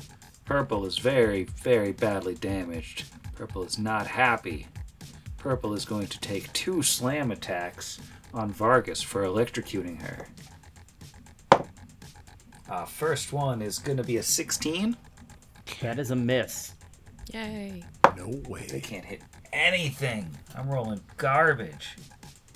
[0.45, 3.05] Purple is very, very badly damaged.
[3.35, 4.67] Purple is not happy.
[5.37, 7.99] Purple is going to take two slam attacks
[8.33, 10.27] on Vargas for electrocuting her.
[12.69, 14.97] Uh, first one is going to be a 16.
[15.81, 16.73] That is a miss.
[17.33, 17.83] Yay.
[18.17, 18.67] No way.
[18.69, 20.29] They can't hit anything.
[20.55, 21.97] I'm rolling garbage.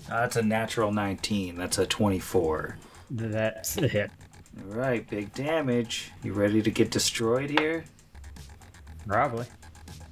[0.09, 1.55] Uh, that's a natural 19.
[1.57, 2.77] That's a 24.
[3.11, 4.11] That's a hit.
[4.69, 6.11] All right, big damage.
[6.23, 7.83] You ready to get destroyed here?
[9.05, 9.45] Probably.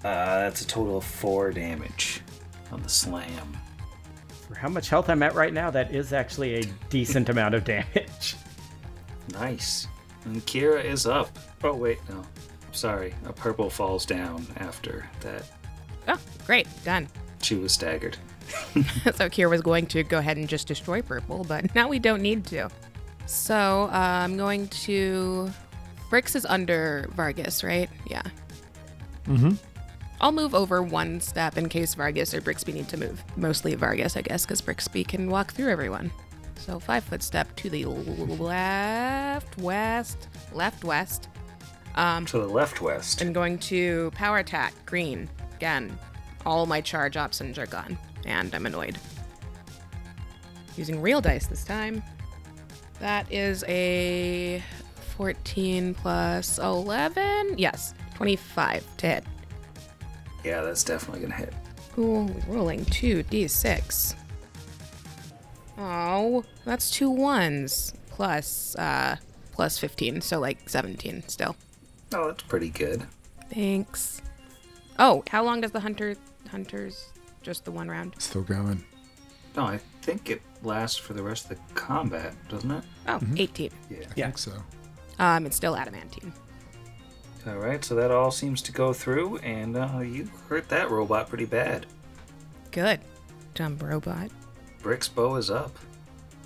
[0.03, 2.21] Uh, that's a total of four damage
[2.71, 3.58] on the slam.
[4.47, 7.63] For how much health I'm at right now, that is actually a decent amount of
[7.63, 8.36] damage.
[9.34, 9.88] Nice.
[10.25, 11.36] And Kira is up.
[11.63, 12.21] Oh wait, no.
[12.71, 15.43] Sorry, a purple falls down after that.
[16.08, 16.67] Oh, great.
[16.84, 17.08] Done.
[17.41, 18.17] She was staggered.
[19.15, 22.21] so Kira was going to go ahead and just destroy purple, but now we don't
[22.21, 22.69] need to.
[23.25, 25.49] So uh, I'm going to.
[26.12, 27.89] Brix is under Vargas, right?
[28.08, 28.21] Yeah.
[29.25, 29.53] Mm-hmm.
[30.21, 33.23] I'll move over one step in case Vargas or Brixby need to move.
[33.36, 36.12] Mostly Vargas, I guess, because Brixby can walk through everyone.
[36.56, 41.29] So five foot step to the left, west, left, west.
[41.96, 43.21] Um, To the left west.
[43.21, 45.98] I'm going to power attack green again.
[46.46, 48.98] All my charge options are gone, and I'm annoyed.
[50.78, 52.04] Using real dice this time.
[53.00, 54.63] That is a
[55.17, 57.58] 14 plus 11.
[57.58, 59.23] Yes, 25 to hit.
[60.44, 61.54] Yeah, that's definitely gonna hit.
[61.98, 64.15] Ooh, rolling two d6.
[65.78, 69.17] Oh, that's two ones plus uh
[69.52, 71.56] plus 15, so like 17 still.
[72.13, 73.06] Oh, that's pretty good.
[73.50, 74.21] Thanks.
[75.00, 76.15] Oh, how long does the hunter
[76.50, 77.08] hunters
[77.46, 78.15] just the one round?
[78.17, 78.83] Still going.
[79.56, 82.83] No, I think it lasts for the rest of the combat, doesn't it?
[83.08, 83.69] Oh, 18.
[83.89, 83.98] Yeah.
[84.00, 84.52] I think so.
[85.19, 86.33] Um, it's still adamantine.
[87.48, 91.29] All right, so that all seems to go through, and uh, you hurt that robot
[91.29, 91.85] pretty bad.
[92.71, 93.00] Good.
[93.54, 94.31] Dumb robot.
[94.81, 95.77] Brixbo is up.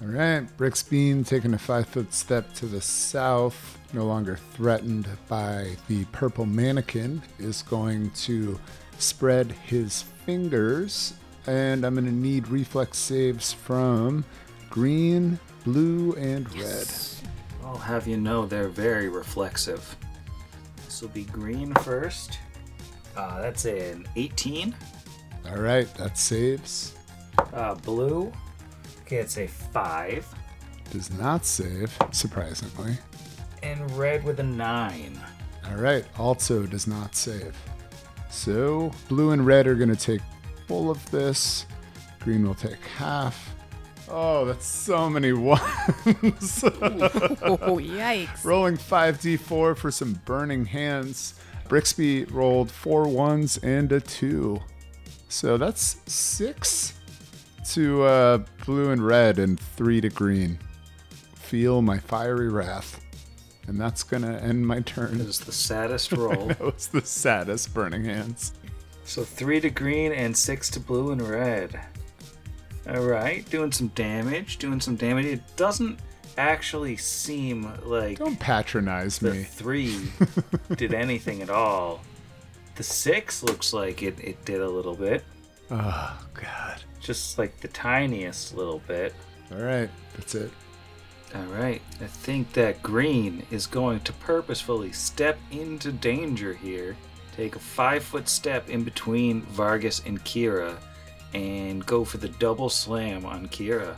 [0.01, 5.77] All right, Brixbean taking a five foot step to the south, no longer threatened by
[5.87, 8.59] the purple mannequin, is going to
[8.97, 11.15] spread his fingers,
[11.47, 14.23] and I'm going to need reflex saves from
[14.69, 16.87] green, blue, and red.
[17.63, 19.95] I'll have you know they're very reflexive.
[20.85, 22.37] This will be green first.
[23.17, 24.75] Uh, that's an 18.
[25.47, 26.93] All right, that saves.
[27.51, 28.31] Uh, blue.
[29.01, 30.27] Okay, it's a 5.
[30.91, 32.99] Does not save, surprisingly.
[33.63, 35.19] And red with a 9.
[35.71, 37.57] All right, also does not save.
[38.29, 40.21] So blue and red are going to take
[40.67, 41.65] full of this.
[42.19, 43.55] Green will take half.
[44.07, 45.59] Oh, that's so many ones.
[46.63, 48.43] Oh, yikes.
[48.43, 51.39] Rolling 5d4 for some burning hands.
[51.67, 54.59] Brixby rolled four ones and a two.
[55.27, 56.93] So that's six
[57.71, 60.57] to uh, blue and red and three to green.
[61.35, 62.99] Feel my fiery wrath.
[63.69, 65.21] And that's going to end my It turn.
[65.21, 66.47] is the saddest roll.
[66.47, 68.53] That was the saddest burning hands.
[69.05, 71.79] so 3 to green and 6 to blue and red.
[72.87, 74.57] Alright, doing some damage.
[74.57, 75.25] Doing some damage.
[75.27, 75.99] It doesn't
[76.37, 79.43] actually seem like Don't patronize the me.
[79.43, 80.01] 3
[80.75, 82.01] did anything at all.
[82.75, 85.23] The 6 looks like it, it did a little bit.
[85.69, 86.81] Oh, God.
[86.99, 89.13] Just like the tiniest little bit.
[89.51, 90.49] All right, that's it.
[91.35, 96.97] All right, I think that Green is going to purposefully step into danger here.
[97.35, 100.75] Take a five foot step in between Vargas and Kira
[101.33, 103.95] and go for the double slam on Kira.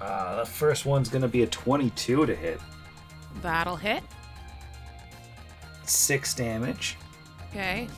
[0.00, 2.60] Uh, the first one's going to be a 22 to hit.
[3.40, 4.02] That'll hit.
[5.84, 6.96] Six damage.
[7.50, 7.88] Okay.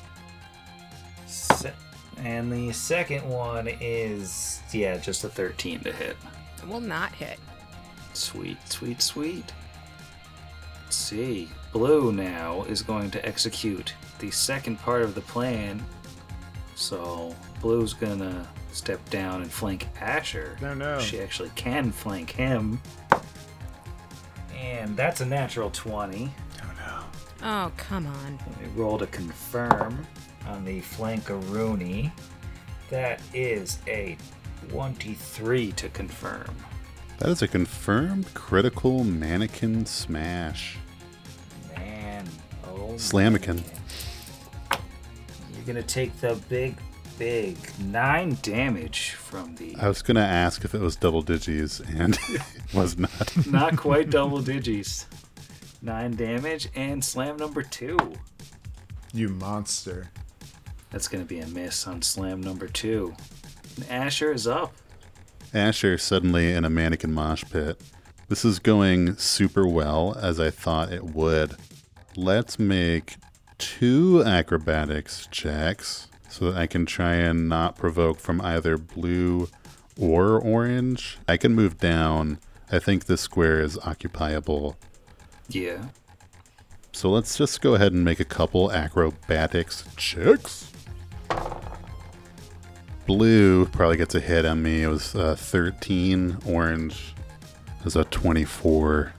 [1.26, 1.72] Se-
[2.18, 6.16] and the second one is, yeah, just a 13 to hit.
[6.64, 7.38] It will not hit.
[8.14, 9.52] Sweet, sweet, sweet.
[10.84, 11.50] Let's see.
[11.72, 15.84] Blue now is going to execute the second part of the plan.
[16.74, 20.56] So Blue's gonna step down and flank Asher.
[20.62, 20.98] No, no.
[21.00, 22.80] She actually can flank him.
[24.56, 26.30] And that's a natural 20.
[26.62, 27.04] Oh, no.
[27.42, 28.38] Oh come on.
[28.58, 30.06] We rolled a confirm
[30.46, 32.10] on the flankaroonie.
[32.88, 34.16] That is a
[34.68, 36.54] 23 to confirm.
[37.18, 40.78] That is a confirmed critical mannequin smash.
[41.76, 42.28] Man,
[42.66, 43.62] oh Slamikin.
[45.54, 46.76] You're gonna take the big,
[47.18, 52.18] big nine damage from the I was gonna ask if it was double digits, and
[52.28, 52.42] it
[52.74, 53.46] was not.
[53.46, 55.06] not quite double digits.
[55.82, 57.96] Nine damage and slam number two.
[59.12, 60.10] You monster.
[60.90, 63.14] That's gonna be a miss on slam number two.
[63.88, 64.72] Asher is up.
[65.52, 67.80] Asher suddenly in a mannequin mosh pit.
[68.28, 71.56] This is going super well as I thought it would.
[72.16, 73.16] Let's make
[73.58, 79.48] two acrobatics checks so that I can try and not provoke from either blue
[79.98, 81.18] or orange.
[81.28, 82.38] I can move down.
[82.72, 84.76] I think this square is occupiable.
[85.48, 85.84] Yeah.
[86.92, 90.72] So let's just go ahead and make a couple acrobatics checks.
[93.06, 94.82] Blue probably gets a hit on me.
[94.82, 96.38] It was uh, 13.
[96.46, 97.14] Orange
[97.84, 99.12] is a 24.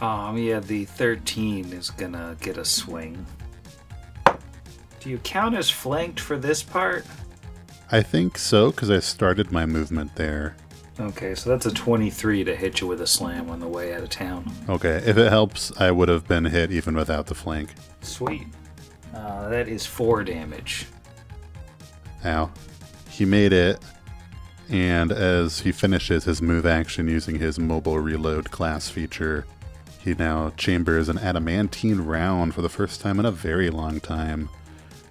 [0.00, 3.24] Um, yeah, the 13 is gonna get a swing.
[4.98, 7.04] Do you count as flanked for this part?
[7.90, 10.56] I think so because I started my movement there.
[10.98, 14.02] Okay, so that's a 23 to hit you with a slam on the way out
[14.02, 14.50] of town.
[14.68, 17.70] Okay, if it helps, I would have been hit even without the flank.
[18.00, 18.46] Sweet.
[19.14, 20.86] Uh, that is four damage.
[22.24, 22.50] Ow.
[23.12, 23.78] He made it,
[24.70, 29.44] and as he finishes his move action using his mobile reload class feature,
[30.00, 34.48] he now chambers an adamantine round for the first time in a very long time,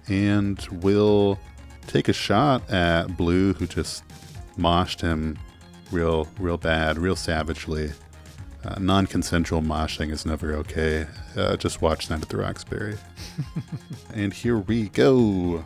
[0.08, 1.38] and will
[1.86, 4.02] take a shot at Blue, who just
[4.58, 5.38] moshed him
[5.92, 7.92] real, real bad, real savagely.
[8.64, 11.06] Uh, non-consensual moshing is never okay.
[11.36, 12.96] Uh, just watch Night at the Roxbury.
[14.14, 15.64] and here we go.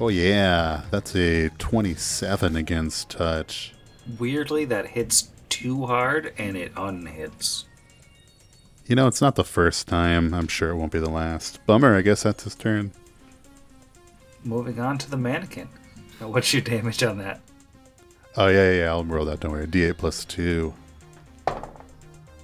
[0.00, 3.74] Oh yeah, that's a 27 against touch.
[4.18, 7.64] Weirdly, that hits too hard and it unhits.
[8.86, 10.34] You know, it's not the first time.
[10.34, 11.64] I'm sure it won't be the last.
[11.64, 12.92] Bummer, I guess that's his turn.
[14.42, 15.68] Moving on to the mannequin.
[16.18, 17.40] What's your damage on that?
[18.36, 19.40] Oh yeah, yeah, yeah, I'll roll that.
[19.40, 19.66] Don't worry.
[19.66, 20.74] D8 plus two.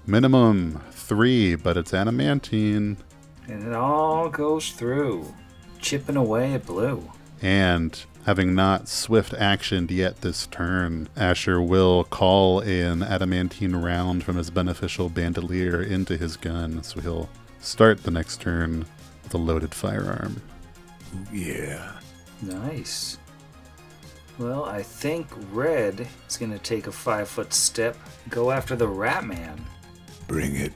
[0.06, 2.96] Minimum three, but it's adamantine.
[3.48, 5.34] And it all goes through,
[5.80, 7.10] chipping away at blue.
[7.42, 14.36] And having not swift actioned yet this turn, Asher will call an adamantine round from
[14.36, 17.28] his beneficial bandolier into his gun, so he'll
[17.60, 18.84] start the next turn
[19.22, 20.42] with a loaded firearm.
[21.32, 21.92] Yeah.
[22.42, 23.18] Nice.
[24.38, 27.96] Well, I think Red is going to take a five foot step,
[28.28, 29.62] go after the Rat Man.
[30.26, 30.72] Bring it.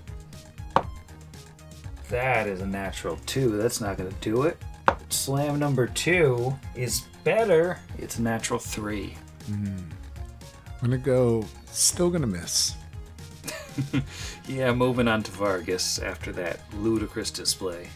[2.11, 3.57] That is a natural two.
[3.57, 4.59] That's not going to do it.
[5.15, 7.79] Slam number two is better.
[7.99, 9.17] It's a natural three.
[9.49, 9.89] I'm
[10.81, 11.45] gonna go.
[11.67, 12.75] Still gonna miss.
[14.47, 17.89] Yeah, moving on to Vargas after that ludicrous display.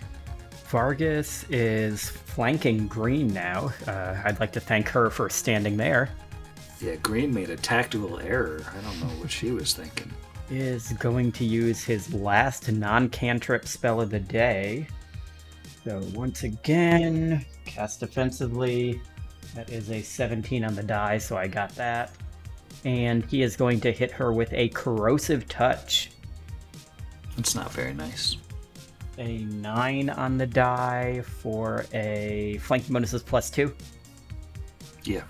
[0.68, 3.70] Vargas is flanking Green now.
[3.86, 6.08] Uh, I'd like to thank her for standing there.
[6.80, 8.64] Yeah, Green made a tactical error.
[8.70, 10.10] I don't know what she was thinking.
[10.50, 14.86] Is going to use his last non cantrip spell of the day.
[15.88, 19.00] So once again, cast defensively.
[19.54, 22.12] That is a 17 on the die, so I got that.
[22.84, 26.10] And he is going to hit her with a corrosive touch.
[27.38, 28.36] It's not very nice.
[29.16, 33.74] A 9 on the die for a flanking bonuses plus 2.
[35.04, 35.22] Yeah.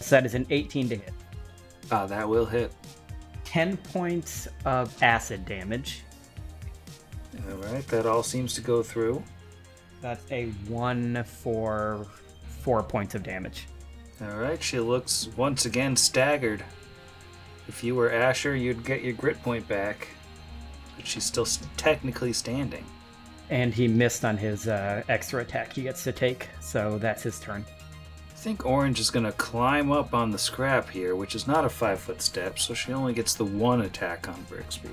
[0.00, 1.14] So that is an 18 to hit.
[1.90, 2.74] Ah, that will hit.
[3.46, 6.02] 10 points of acid damage.
[7.48, 9.24] All right, that all seems to go through.
[10.00, 12.06] That's a 1 for
[12.60, 13.66] 4 points of damage.
[14.20, 16.64] All right, she looks once again staggered.
[17.68, 20.08] If you were Asher, you'd get your grit point back.
[20.96, 21.46] But she's still
[21.76, 22.84] technically standing.
[23.50, 27.38] And he missed on his uh, extra attack he gets to take, so that's his
[27.38, 27.64] turn.
[28.30, 31.64] I think Orange is going to climb up on the scrap here, which is not
[31.64, 34.90] a five foot step, so she only gets the one attack on Brixby.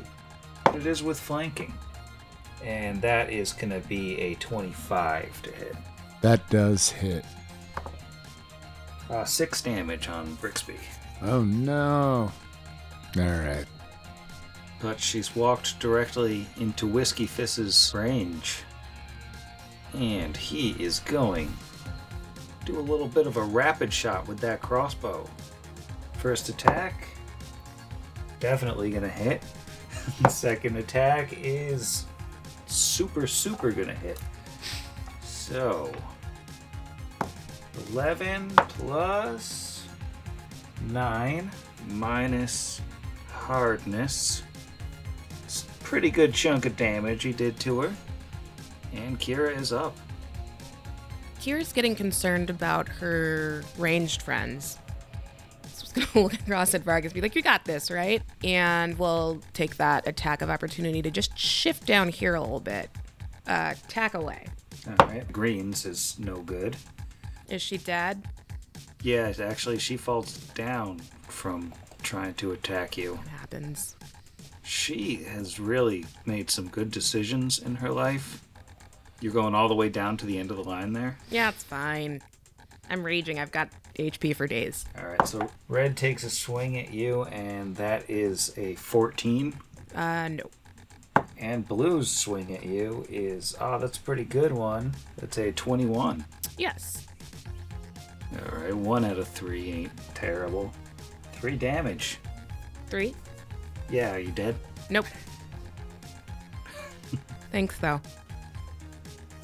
[0.64, 1.74] But it is with flanking.
[2.66, 5.76] And that is going to be a 25 to hit.
[6.22, 7.24] That does hit.
[9.09, 10.80] Uh, six damage on Brixby.
[11.22, 12.32] Oh no.
[13.16, 13.68] Alright.
[14.82, 18.63] But she's walked directly into Whiskey Fist's range.
[19.93, 21.47] And he is going
[22.66, 25.30] to do a little bit of a rapid shot with that crossbow.
[26.18, 27.07] First attack,
[28.39, 29.43] definitely gonna hit.
[30.30, 32.05] Second attack is
[32.66, 34.20] super, super gonna hit.
[35.22, 35.91] So,
[37.91, 39.86] 11 plus
[40.89, 41.51] 9
[41.89, 42.82] minus
[43.32, 44.43] hardness.
[45.43, 47.93] It's a pretty good chunk of damage he did to her.
[48.93, 49.95] And Kira is up.
[51.39, 54.80] Kira's getting concerned about her ranged friends.
[55.96, 60.08] Gonna look across at Vargas, be like, "You got this, right?" And we'll take that
[60.08, 62.89] attack of opportunity to just shift down here a little bit.
[63.48, 64.46] Uh, attack away.
[64.88, 66.76] Alright, Greens is no good.
[67.50, 68.28] Is she dead?
[69.02, 73.16] Yeah, actually, she falls down from trying to attack you.
[73.16, 73.96] What happens?
[74.64, 78.41] She has really made some good decisions in her life.
[79.22, 81.18] You're going all the way down to the end of the line there.
[81.30, 82.22] Yeah, it's fine.
[82.89, 83.39] I'm raging.
[83.39, 84.86] I've got HP for days.
[84.98, 89.54] All right, so Red takes a swing at you, and that is a 14.
[89.93, 90.43] Uh, no.
[91.38, 94.93] And Blue's swing at you is, oh, that's a pretty good one.
[95.18, 96.26] That's a 21.
[96.58, 97.06] Yes.
[98.34, 100.72] All right, one out of three ain't terrible.
[101.34, 102.20] Three damage.
[102.88, 103.16] Three.
[103.89, 104.56] Yeah, are you dead?
[104.89, 105.06] Nope.
[107.52, 108.02] Thanks, though.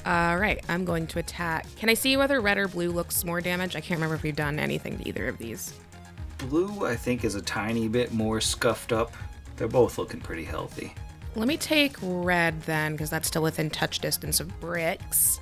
[0.04, 1.66] All right, I'm going to attack.
[1.76, 3.76] Can I see whether red or blue looks more damage?
[3.76, 5.78] I can't remember if we've done anything to either of these.
[6.38, 9.14] Blue, I think, is a tiny bit more scuffed up.
[9.56, 10.94] They're both looking pretty healthy.
[11.36, 15.38] Let me take red then, because that's still within touch distance of Brix.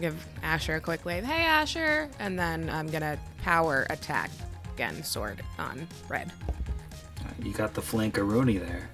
[0.00, 1.24] Give Asher a quick wave.
[1.24, 2.10] Hey, Asher!
[2.18, 4.30] And then I'm gonna power attack
[4.74, 6.32] again, sword on red.
[7.42, 8.88] You got the flankaroonie there.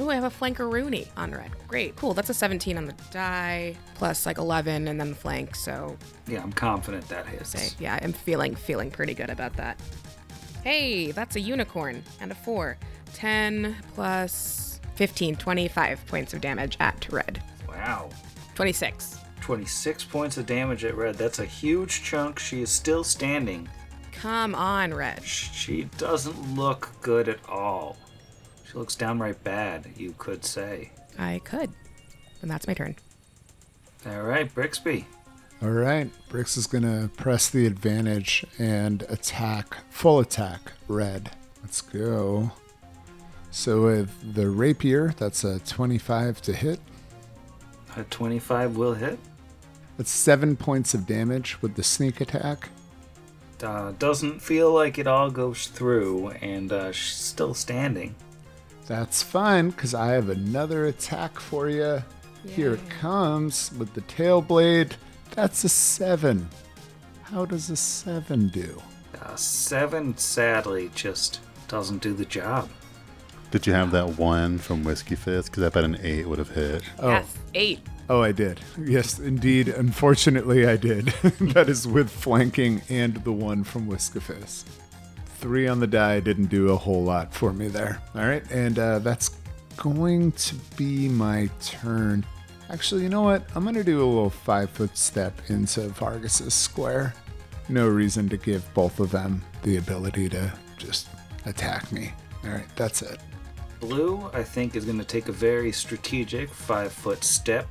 [0.00, 1.52] Ooh, I have a flankaroonie on red.
[1.68, 2.14] Great, cool.
[2.14, 5.54] That's a 17 on the die, plus like 11, and then the flank.
[5.54, 7.76] So, Yeah, I'm confident that say, hits.
[7.78, 9.80] yeah, I'm feeling feeling pretty good about that.
[10.64, 12.76] Hey, that's a unicorn and a four.
[13.14, 17.40] 10 plus 15, 25 points of damage at red.
[17.68, 18.10] Wow.
[18.56, 19.18] 26.
[19.40, 21.14] 26 points of damage at red.
[21.16, 22.38] That's a huge chunk.
[22.40, 23.68] She is still standing.
[24.12, 25.22] Come on, red.
[25.22, 27.96] She doesn't look good at all.
[28.74, 30.90] She looks downright bad, you could say.
[31.16, 31.70] I could.
[32.42, 32.96] And that's my turn.
[34.04, 35.04] All right, Brixby.
[35.62, 36.10] All right.
[36.28, 41.30] Brix is going to press the advantage and attack, full attack, red.
[41.62, 42.50] Let's go.
[43.52, 46.80] So with the rapier, that's a 25 to hit.
[47.96, 49.20] A 25 will hit.
[49.98, 52.70] That's seven points of damage with the sneak attack.
[53.62, 58.16] Uh, doesn't feel like it all goes through, and uh, she's still standing.
[58.86, 62.02] That's fine, because I have another attack for you.
[62.46, 64.96] Here it comes with the tail blade.
[65.30, 66.48] That's a seven.
[67.22, 68.80] How does a seven do?
[69.20, 72.68] Uh, seven, sadly, just doesn't do the job.
[73.50, 75.50] Did you have that one from Whiskey Fist?
[75.50, 76.82] Because I bet an eight would have hit.
[77.00, 77.80] Yes, eight.
[78.10, 78.60] Oh, I did.
[78.78, 79.68] Yes, indeed.
[79.68, 81.06] Unfortunately, I did.
[81.40, 84.68] that is with flanking and the one from Whiskey Fist.
[85.44, 88.00] Three on the die didn't do a whole lot for me there.
[88.14, 89.36] All right, and uh, that's
[89.76, 92.24] going to be my turn.
[92.70, 93.44] Actually, you know what?
[93.54, 97.12] I'm going to do a little five foot step into Vargas's square.
[97.68, 101.08] No reason to give both of them the ability to just
[101.44, 102.14] attack me.
[102.42, 103.20] All right, that's it.
[103.80, 107.66] Blue, I think, is going to take a very strategic five foot step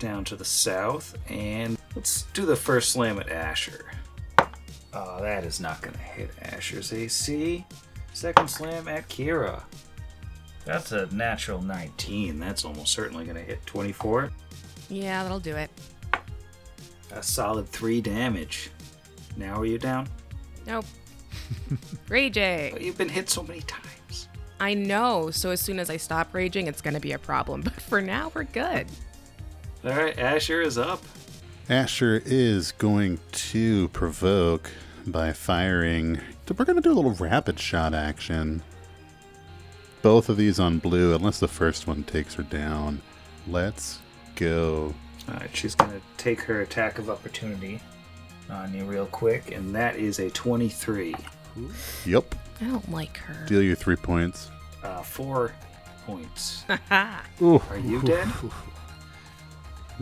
[0.00, 3.92] down to the south, and let's do the first slam at Asher.
[4.94, 7.64] Oh, that is not going to hit Asher's AC.
[8.12, 9.62] Second slam at Kira.
[10.64, 12.38] That's a natural 19.
[12.38, 14.30] That's almost certainly going to hit 24.
[14.90, 15.70] Yeah, that'll do it.
[17.10, 18.70] A solid three damage.
[19.36, 20.08] Now are you down?
[20.66, 20.84] Nope.
[22.08, 22.72] Raging.
[22.72, 24.28] But you've been hit so many times.
[24.60, 25.30] I know.
[25.30, 27.62] So as soon as I stop raging, it's going to be a problem.
[27.64, 28.86] But for now, we're good.
[29.84, 31.02] All right, Asher is up.
[31.68, 34.70] Asher is going to provoke
[35.06, 36.20] by firing.
[36.56, 38.62] We're going to do a little rapid shot action.
[40.02, 43.00] Both of these on blue, unless the first one takes her down.
[43.46, 44.00] Let's
[44.34, 44.92] go.
[45.28, 47.80] All right, she's going to take her attack of opportunity
[48.50, 51.14] on you real quick, and that is a 23.
[52.04, 52.34] Yep.
[52.60, 53.46] I don't like her.
[53.46, 54.50] Deal your three points.
[54.82, 55.52] Uh, four
[56.06, 56.64] points.
[57.00, 57.22] Are
[57.82, 58.28] you dead?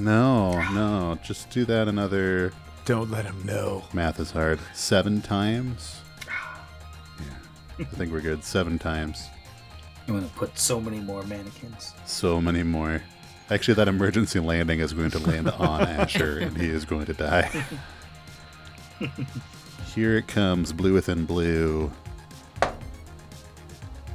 [0.01, 1.18] No, no.
[1.22, 2.53] Just do that another.
[2.86, 3.84] Don't let him know.
[3.92, 4.59] Math is hard.
[4.74, 6.01] Seven times?
[6.26, 7.34] Yeah.
[7.80, 8.42] I think we're good.
[8.42, 9.28] Seven times.
[10.09, 11.92] I'm going to put so many more mannequins.
[12.07, 13.03] So many more.
[13.51, 17.12] Actually, that emergency landing is going to land on Asher, and he is going to
[17.12, 17.64] die.
[19.94, 21.92] Here it comes, blue within blue.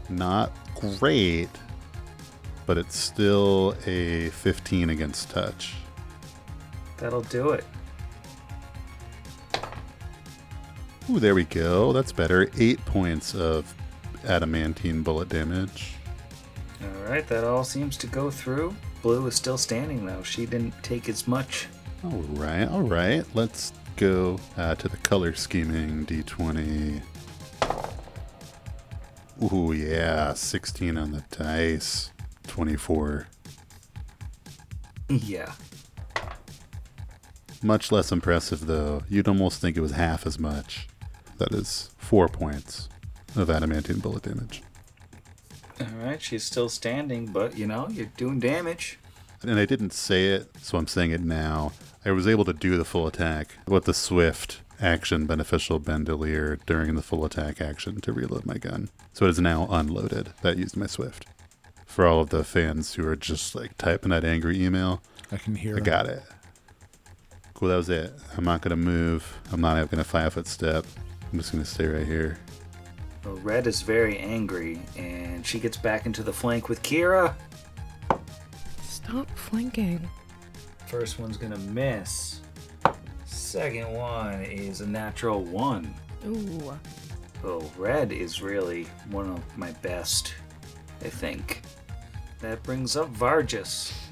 [0.10, 1.50] Not great,
[2.66, 5.76] but it's still a 15 against touch.
[6.98, 7.66] That'll do it.
[11.10, 11.94] Ooh, there we go.
[11.94, 12.50] That's better.
[12.58, 13.72] Eight points of
[14.26, 15.94] adamantine bullet damage.
[16.82, 18.76] All right, that all seems to go through.
[19.02, 20.24] Blue is still standing though.
[20.24, 21.68] She didn't take as much.
[22.04, 23.24] All right, all right.
[23.36, 27.02] Let's go uh, to the color scheming d20.
[29.44, 32.12] Ooh, yeah, 16 on the dice.
[32.46, 33.28] 24.
[35.10, 35.54] Yeah.
[37.62, 39.04] Much less impressive, though.
[39.10, 40.88] You'd almost think it was half as much.
[41.38, 42.90] That is four points
[43.36, 44.64] of adamantine bullet damage.
[45.82, 48.98] All right, she's still standing, but you know, you're doing damage.
[49.42, 51.74] And I didn't say it, so I'm saying it now.
[52.06, 56.96] I was able to do the full attack with the swift action beneficial bandolier during
[56.96, 58.90] the full attack action to reload my gun.
[59.14, 60.34] So it is now unloaded.
[60.42, 61.26] That used my swift.
[61.96, 65.56] For all of the fans who are just like typing that angry email, I can
[65.56, 65.84] hear I him.
[65.86, 66.24] got it.
[67.54, 68.12] Cool, that was it.
[68.36, 69.40] I'm not gonna move.
[69.54, 70.86] I'm not even gonna five foot step.
[71.32, 72.38] I'm just gonna stay right here.
[73.24, 77.34] Well, Red is very angry, and she gets back into the flank with Kira.
[78.84, 80.06] Stop flanking.
[80.88, 82.42] First one's gonna miss.
[83.24, 85.94] Second one is a natural one.
[86.28, 86.78] Ooh.
[87.42, 90.34] Oh, red is really one of my best,
[91.02, 91.62] I think.
[92.46, 93.92] That brings up Vargas.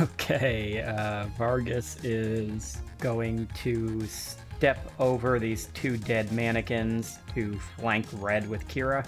[0.00, 8.48] Okay, uh, Vargas is going to step over these two dead mannequins to flank Red
[8.48, 9.06] with Kira.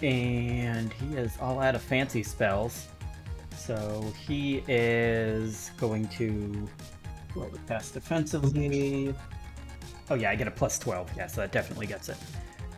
[0.00, 2.88] And he is all out of fancy spells.
[3.54, 6.66] So he is going to
[7.34, 9.14] roll the pass defensively.
[10.08, 11.10] Oh, yeah, I get a plus 12.
[11.14, 12.16] Yeah, so that definitely gets it.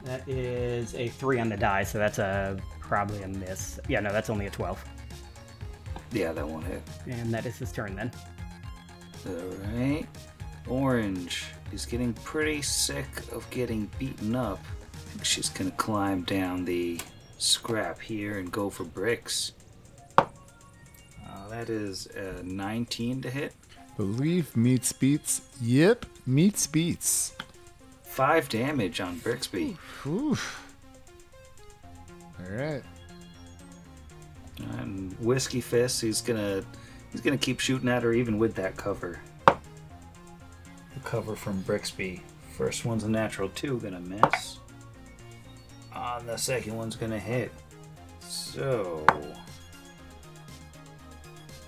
[0.04, 3.80] That is a 3 on the die, so that's a probably a miss.
[3.88, 4.84] Yeah, no, that's only a 12.
[6.12, 6.82] Yeah, that won't hit.
[7.06, 8.12] And that is his turn then.
[9.26, 10.06] Alright.
[10.68, 14.60] Orange is getting pretty sick of getting beaten up.
[14.94, 17.00] I think she's gonna climb down the
[17.38, 19.52] scrap here and go for Brix.
[20.18, 23.54] Uh, that is a 19 to hit.
[23.96, 25.42] Believe meets beats.
[25.60, 27.34] Yep, meets beats.
[28.14, 29.76] Five damage on Brixby.
[30.06, 30.72] Oof.
[32.38, 32.84] All right.
[34.78, 36.62] And Whiskey Fist, he's gonna
[37.10, 39.18] he's gonna keep shooting at her even with that cover.
[39.48, 42.20] The cover from Brixby.
[42.56, 44.58] First one's a natural two, gonna miss.
[45.92, 47.50] On the second one's gonna hit.
[48.20, 49.04] So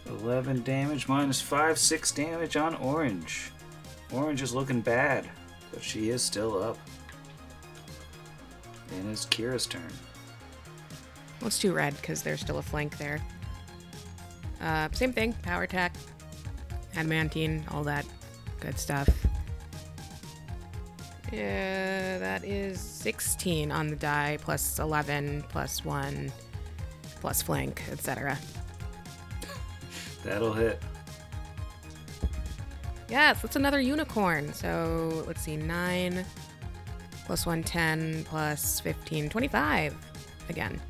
[0.06, 3.50] 11 damage minus 5, 6 damage on Orange.
[4.12, 5.28] Orange is looking bad,
[5.72, 6.78] but she is still up.
[8.92, 9.92] And it's Kira's turn.
[11.42, 13.20] Let's do red because there's still a flank there.
[14.60, 15.32] Uh, same thing.
[15.42, 15.94] Power attack,
[16.94, 18.06] adamantine, all that
[18.60, 19.08] good stuff.
[21.32, 26.32] Yeah, that is 16 on the die, plus 11, plus 1,
[27.20, 28.38] plus flank, etc.
[30.22, 30.80] That'll hit.
[33.08, 34.52] Yes, that's another unicorn.
[34.52, 36.24] So let's see, 9
[37.24, 39.94] plus 1, 10, plus 15, 25
[40.48, 40.80] again.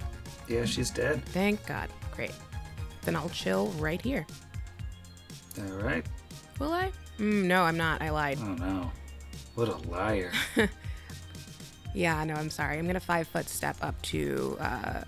[0.49, 1.25] Yeah, she's dead.
[1.27, 1.89] Thank God.
[2.13, 2.33] Great.
[3.03, 4.27] Then I'll chill right here.
[5.59, 6.05] All right.
[6.59, 6.91] Will I?
[7.19, 8.03] Mm, no, I'm not.
[8.03, 8.39] I lied.
[8.41, 8.91] Oh no.
[9.55, 10.33] What a liar.
[11.97, 12.77] Yeah, no, I'm sorry.
[12.77, 15.01] I'm going to five foot step up to uh,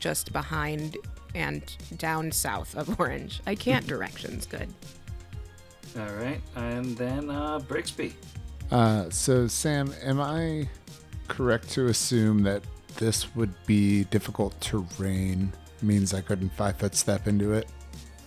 [0.00, 0.98] just behind
[1.34, 1.62] and
[1.96, 3.40] down south of Orange.
[3.46, 4.68] I can't directions good.
[5.98, 6.40] All right.
[6.56, 8.12] And then uh, Brixby.
[8.70, 10.68] Uh, so, Sam, am I
[11.28, 12.62] correct to assume that
[12.96, 15.52] this would be difficult terrain?
[15.82, 17.68] Means I couldn't five foot step into it?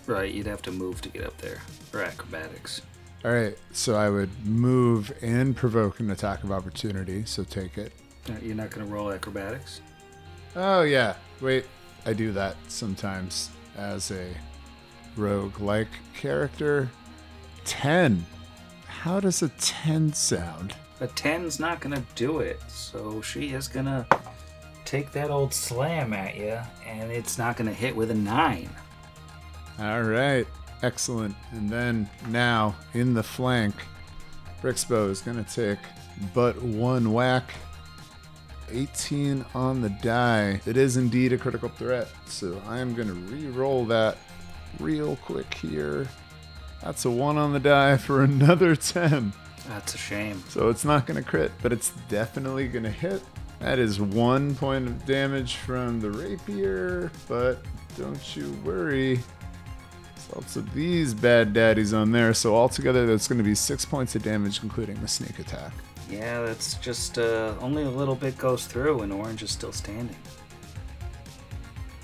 [0.06, 1.60] Right, you'd have to move to get up there.
[1.94, 2.82] Or acrobatics.
[3.26, 7.92] All right, so I would move and provoke an attack of opportunity, so take it.
[8.30, 9.82] Uh, You're not going to roll acrobatics?
[10.56, 11.16] Oh, yeah.
[11.42, 11.66] Wait,
[12.06, 14.28] I do that sometimes as a
[15.18, 16.90] rogue like character.
[17.70, 18.26] 10.
[18.88, 20.74] How does a 10 sound?
[21.02, 22.60] A 10's not going to do it.
[22.68, 24.06] So she is going to
[24.86, 28.70] take that old slam at you, and it's not going to hit with a 9.
[29.80, 30.48] All right,
[30.82, 31.36] excellent.
[31.52, 33.76] And then now in the flank,
[34.64, 35.80] Brixbo is going to take
[36.34, 37.54] but one whack.
[38.72, 40.60] 18 on the die.
[40.66, 44.18] It is indeed a critical threat, so I am going to re-roll that
[44.80, 46.08] real quick here.
[46.84, 49.34] That's a 1 on the die for another 10.
[49.68, 50.44] That's a shame.
[50.50, 53.22] So it's not going to crit, but it's definitely going to hit.
[53.60, 57.62] That is one point of damage from the rapier, but
[57.98, 59.16] don't you worry.
[59.16, 63.84] There's lots of these bad daddies on there, so altogether that's going to be six
[63.84, 65.74] points of damage, including the sneak attack.
[66.10, 70.16] Yeah, that's just uh, only a little bit goes through, and Orange is still standing.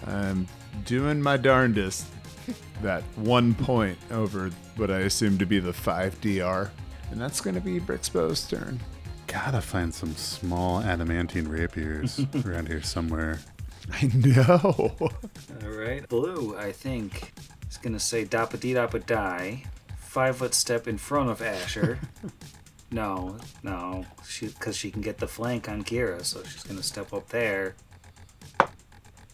[0.05, 0.47] I'm
[0.83, 2.05] doing my darndest.
[2.81, 6.71] That one point over what I assume to be the 5 DR.
[7.11, 8.79] And that's going to be Brixbo's turn.
[9.27, 13.39] Gotta find some small adamantine rapiers around here somewhere.
[13.91, 14.95] I know.
[14.99, 16.07] All right.
[16.07, 17.33] Blue, I think,
[17.69, 19.63] is going to say Dappa Dee Dappa Die.
[19.97, 21.99] Five foot step in front of Asher.
[22.91, 24.05] no, no.
[24.27, 27.29] she Because she can get the flank on Kira, so she's going to step up
[27.29, 27.75] there.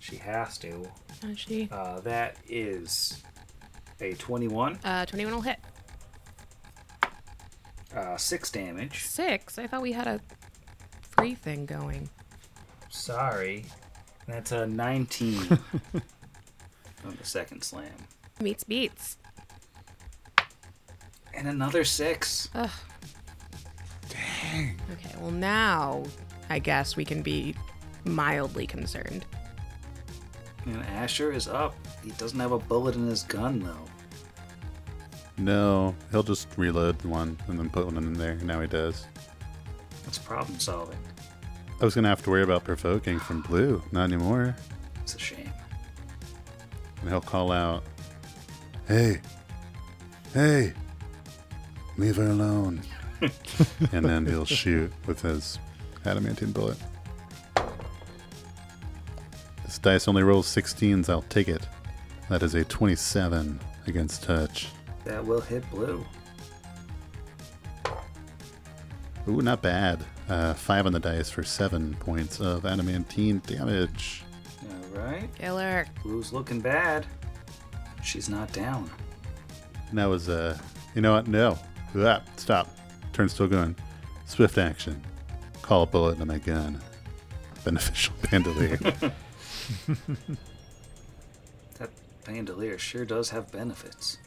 [0.02, 0.84] She has to.
[1.24, 1.70] Uh, she.
[1.72, 3.22] Uh, that is
[4.02, 4.80] a 21.
[4.84, 5.60] Uh, 21 will hit.
[7.96, 9.04] Uh, 6 damage.
[9.06, 9.60] Six.
[9.60, 10.20] I thought we had a
[11.02, 12.10] free thing going.
[12.90, 13.66] Sorry.
[14.28, 15.38] That's a 19
[17.06, 17.94] on the second slam.
[18.40, 19.18] Meets beats.
[21.36, 22.50] And another 6.
[22.56, 22.70] Ugh.
[24.10, 24.80] Dang.
[24.94, 26.04] Okay, well now
[26.50, 27.56] I guess we can be
[28.04, 29.26] mildly concerned.
[30.66, 31.76] And Asher is up.
[32.04, 33.86] He doesn't have a bullet in his gun, though.
[35.38, 38.36] No, he'll just reload one and then put one in there.
[38.36, 39.08] Now he does.
[40.04, 41.00] That's problem solving.
[41.80, 43.82] I was gonna have to worry about provoking from blue.
[43.92, 44.56] Not anymore.
[45.02, 45.52] It's a shame.
[47.02, 47.84] And he'll call out,
[48.88, 49.22] "Hey,
[50.34, 50.74] hey,
[51.98, 52.82] leave her alone."
[53.92, 55.58] and then he'll shoot with his
[56.06, 56.78] adamantine bullet.
[59.82, 61.10] This dice only rolls 16s.
[61.10, 61.68] I'll take it.
[62.30, 64.68] That is a 27 against touch.
[65.06, 66.06] That will hit blue.
[69.28, 70.06] Ooh, not bad.
[70.30, 74.24] Uh, five on the dice for seven points of adamantine damage.
[74.70, 75.34] All right.
[75.34, 75.88] Killer.
[76.04, 77.08] Blue's looking bad.
[78.04, 78.88] She's not down.
[79.90, 80.60] And that was, uh,
[80.94, 81.28] you know what?
[81.28, 81.58] No.
[81.96, 82.70] Ah, stop.
[83.14, 83.76] Turn still going.
[84.28, 85.02] Swift action.
[85.64, 86.80] Call a bullet into my gun.
[87.64, 88.78] Beneficial bandolier.
[91.76, 91.90] That
[92.26, 94.20] bandolier sure does have benefits.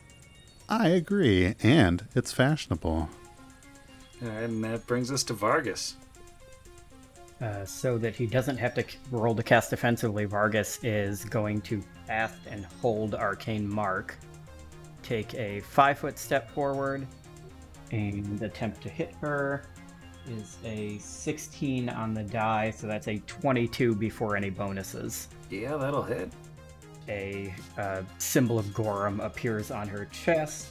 [0.69, 3.09] I agree, and it's fashionable.
[4.23, 5.97] All right, and that brings us to Vargas.
[7.41, 11.83] Uh, so that he doesn't have to roll to cast defensively, Vargas is going to
[12.07, 14.17] cast and hold Arcane Mark,
[15.03, 17.07] take a five foot step forward,
[17.91, 19.63] and attempt to hit her.
[20.29, 25.29] Is a 16 on the die, so that's a 22 before any bonuses.
[25.51, 26.33] Yeah, that'll hit.
[27.09, 30.69] A uh, symbol of Gorum appears on her chest,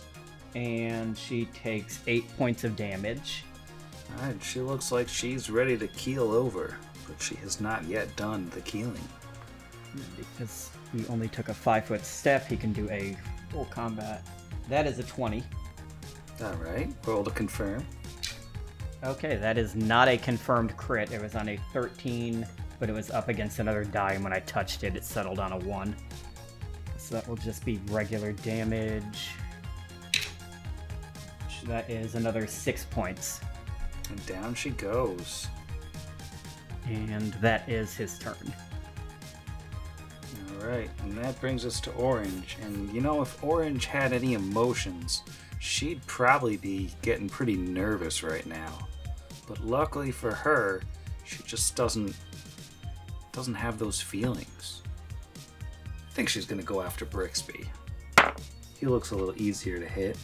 [0.55, 3.45] and she takes eight points of damage.
[4.19, 6.75] Alright, she looks like she's ready to keel over,
[7.07, 9.07] but she has not yet done the keeling.
[10.17, 13.15] Because he only took a five foot step, he can do a
[13.51, 14.25] full combat.
[14.67, 15.43] That is a 20.
[16.41, 17.85] Alright, roll to confirm.
[19.05, 21.11] Okay, that is not a confirmed crit.
[21.11, 22.47] It was on a 13,
[22.79, 25.51] but it was up against another die, and when I touched it, it settled on
[25.51, 25.95] a 1.
[26.97, 29.31] So that will just be regular damage.
[31.65, 33.41] That is another 6 points.
[34.09, 35.47] And down she goes.
[36.87, 38.53] And that is his turn.
[40.61, 42.57] Alright, and that brings us to Orange.
[42.61, 45.23] And you know, if Orange had any emotions,
[45.59, 48.87] she'd probably be getting pretty nervous right now.
[49.47, 50.81] But luckily for her,
[51.23, 52.15] she just doesn't
[53.31, 54.81] doesn't have those feelings.
[55.35, 57.67] I think she's gonna go after Brixby.
[58.79, 60.17] He looks a little easier to hit.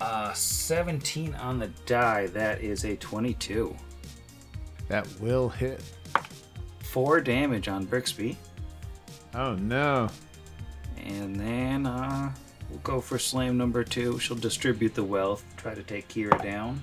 [0.00, 2.26] Uh, 17 on the die.
[2.26, 3.74] That is a 22.
[4.88, 5.82] That will hit.
[6.80, 8.36] Four damage on Brixby.
[9.34, 10.08] Oh no.
[11.04, 12.32] And then uh,
[12.68, 14.18] we'll go for slam number two.
[14.18, 16.82] She'll distribute the wealth, try to take Kira down.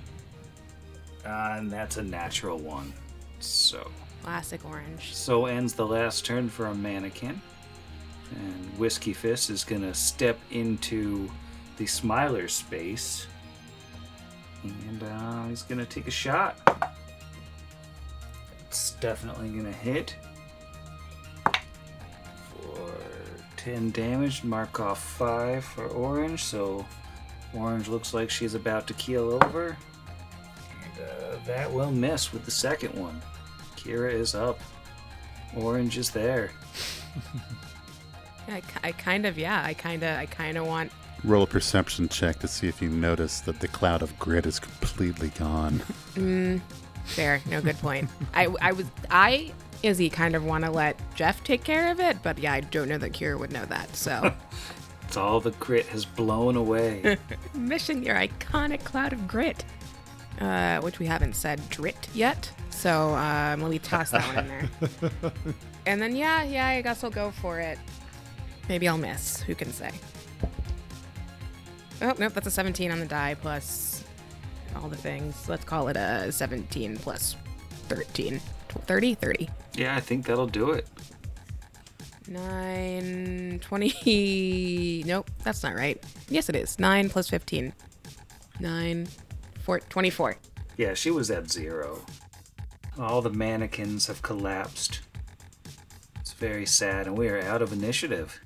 [1.26, 2.94] Uh, and that's a natural one.
[3.40, 3.90] So,
[4.24, 5.16] Classic orange.
[5.16, 7.42] so ends the last turn for a mannequin.
[8.32, 11.30] And Whiskey Fist is gonna step into
[11.78, 13.28] the Smiler space.
[14.64, 16.58] And uh, he's gonna take a shot.
[18.68, 20.16] It's definitely gonna hit.
[22.62, 22.92] For
[23.58, 26.86] 10 damage, mark off 5 for Orange, so
[27.56, 29.76] Orange looks like she's about to keel over.
[31.00, 33.22] And uh, that will miss with the second one.
[33.76, 34.60] Kira is up.
[35.56, 36.52] Orange is there.
[38.48, 39.64] I, I kind of yeah.
[39.64, 40.92] I kind of I kind of want.
[41.24, 44.60] Roll a perception check to see if you notice that the cloud of grit is
[44.60, 45.82] completely gone.
[46.16, 46.60] Mm,
[47.06, 47.40] fair.
[47.50, 48.10] No good point.
[48.34, 52.18] I I was I Izzy kind of want to let Jeff take care of it,
[52.24, 53.96] but yeah, I don't know that Kira would know that.
[53.96, 54.34] So
[55.04, 57.18] It's all the grit has blown away.
[57.54, 59.64] mission your iconic cloud of grit,
[60.40, 62.52] uh, which we haven't said drit yet.
[62.70, 65.12] So um, let me toss that one in there.
[65.86, 67.80] And then yeah, yeah, I guess I'll go for it.
[68.68, 69.42] Maybe I'll miss.
[69.42, 69.90] Who can say?
[72.02, 74.04] Oh nope, that's a 17 on the die plus
[74.76, 75.50] all the things.
[75.50, 77.36] Let's call it a 17 plus
[77.88, 78.40] 13.
[78.70, 79.16] 30?
[79.16, 79.50] 30.
[79.74, 80.88] yeah, I think that'll do it.
[82.28, 85.04] 9, 20.
[85.08, 86.04] Nope, that's not right.
[86.30, 86.78] Yes, it is.
[86.78, 87.74] 9 plus 15.
[88.60, 89.08] 9,
[89.70, 90.36] 4, 24.
[90.78, 92.04] Yeah, she was at zero.
[92.98, 95.02] All the mannequins have collapsed.
[96.20, 98.42] It's very sad, and we are out of initiative.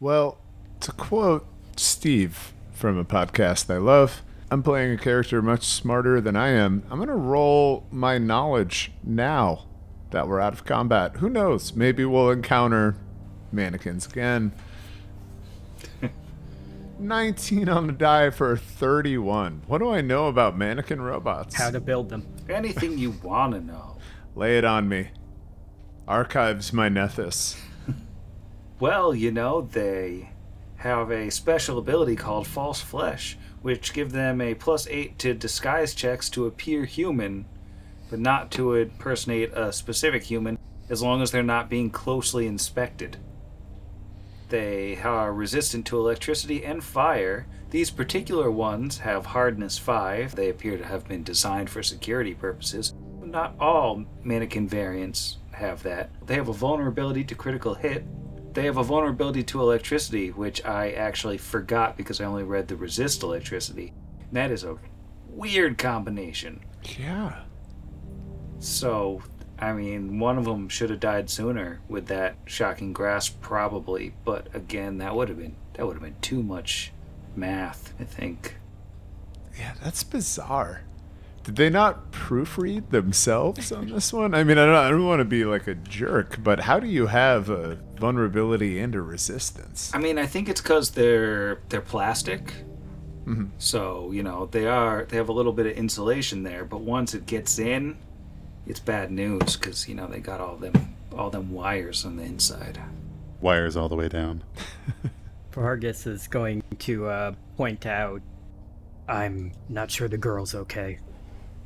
[0.00, 0.38] Well,
[0.80, 6.34] to quote Steve from a podcast I love, I'm playing a character much smarter than
[6.34, 6.82] I am.
[6.90, 9.66] I'm going to roll my knowledge now
[10.10, 11.18] that we're out of combat.
[11.18, 11.72] Who knows?
[11.72, 12.96] Maybe we'll encounter
[13.52, 14.50] mannequins again.
[17.02, 19.62] 19 on the die for 31.
[19.66, 21.54] What do I know about mannequin robots?
[21.54, 22.26] How to build them.
[22.48, 23.98] Anything you want to know.
[24.34, 25.08] Lay it on me.
[26.08, 27.56] Archives of Nethys.
[28.80, 30.30] Well, you know, they
[30.76, 35.94] have a special ability called False Flesh, which give them a plus 8 to disguise
[35.94, 37.44] checks to appear human,
[38.10, 43.18] but not to impersonate a specific human, as long as they're not being closely inspected.
[44.52, 47.46] They are resistant to electricity and fire.
[47.70, 50.36] These particular ones have hardness 5.
[50.36, 52.92] They appear to have been designed for security purposes.
[53.22, 56.10] Not all mannequin variants have that.
[56.26, 58.04] They have a vulnerability to critical hit.
[58.52, 62.76] They have a vulnerability to electricity, which I actually forgot because I only read the
[62.76, 63.94] resist electricity.
[64.20, 64.76] And that is a
[65.30, 66.60] weird combination.
[66.98, 67.44] Yeah.
[68.58, 69.22] So,
[69.62, 74.12] I mean, one of them should have died sooner with that shocking grasp, probably.
[74.24, 76.92] But again, that would have been that would have been too much
[77.36, 77.94] math.
[78.00, 78.56] I think.
[79.56, 80.82] Yeah, that's bizarre.
[81.44, 84.34] Did they not proofread themselves on this one?
[84.34, 86.86] I mean, I don't, I don't want to be like a jerk, but how do
[86.86, 89.90] you have a vulnerability and a resistance?
[89.92, 92.52] I mean, I think it's because they're they're plastic.
[93.26, 93.46] Mm-hmm.
[93.58, 97.14] So you know they are they have a little bit of insulation there, but once
[97.14, 97.96] it gets in,
[98.66, 102.22] it's bad news because you know they got all them all them wires on the
[102.24, 102.80] inside.
[103.40, 104.42] Wires all the way down.
[105.52, 108.22] Vargas is going to uh, point out,
[109.08, 110.98] I'm not sure the girl's okay.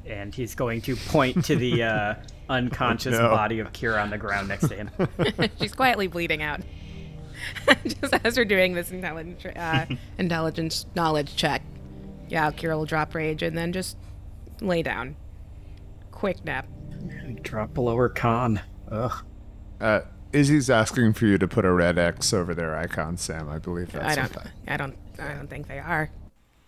[0.05, 2.15] And he's going to point to the uh,
[2.49, 3.29] unconscious No.
[3.29, 4.91] body of Kira on the ground next to him.
[5.61, 6.61] She's quietly bleeding out.
[7.85, 9.87] Just as we're doing this intelligence, uh,
[10.19, 11.63] intelligence knowledge check.
[12.29, 13.97] Yeah, Kira will drop rage and then just
[14.61, 15.15] lay down.
[16.11, 16.67] Quick nap.
[17.47, 18.61] Drop below her con.
[18.91, 19.25] Ugh.
[19.81, 20.01] Uh,
[20.33, 23.49] Izzy's asking for you to put a red X over their icon, Sam.
[23.49, 24.33] I believe that's I don't.
[24.33, 24.97] that- I don't.
[25.19, 26.11] I don't think they are.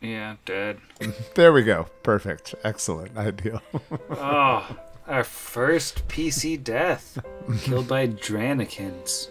[0.01, 0.79] Yeah, dead.
[1.35, 1.89] There we go.
[2.03, 2.55] Perfect.
[2.65, 3.17] Excellent.
[3.17, 3.61] Ideal.
[4.11, 4.77] Oh,
[5.07, 7.19] our first PC death,
[7.63, 9.29] killed by Dranikins.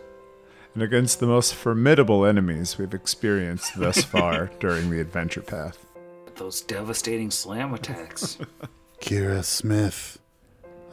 [0.73, 5.85] and against the most formidable enemies we've experienced thus far during the adventure path.
[6.35, 8.37] Those devastating slam attacks.
[9.01, 10.17] Kira Smith.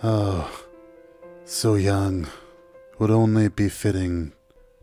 [0.02, 0.64] Oh,
[1.44, 2.26] so young.
[2.98, 4.32] Would only be fitting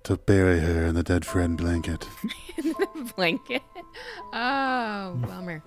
[0.03, 2.05] to bury her in the dead friend blanket.
[2.57, 3.62] In the blanket.
[4.34, 5.64] Oh, bummer.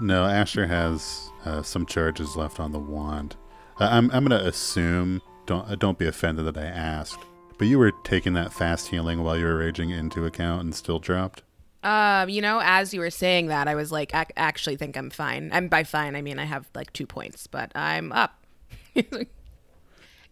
[0.00, 3.36] No, Asher has uh, some charges left on the wand.
[3.78, 7.20] Uh, I'm I'm gonna assume don't uh, don't be offended that I asked,
[7.58, 10.98] but you were taking that fast healing while you were raging into account and still
[10.98, 11.42] dropped.
[11.82, 15.10] Um, you know, as you were saying that, I was like, I actually think I'm
[15.10, 15.50] fine.
[15.52, 16.16] I'm by fine.
[16.16, 18.37] I mean, I have like two points, but I'm up.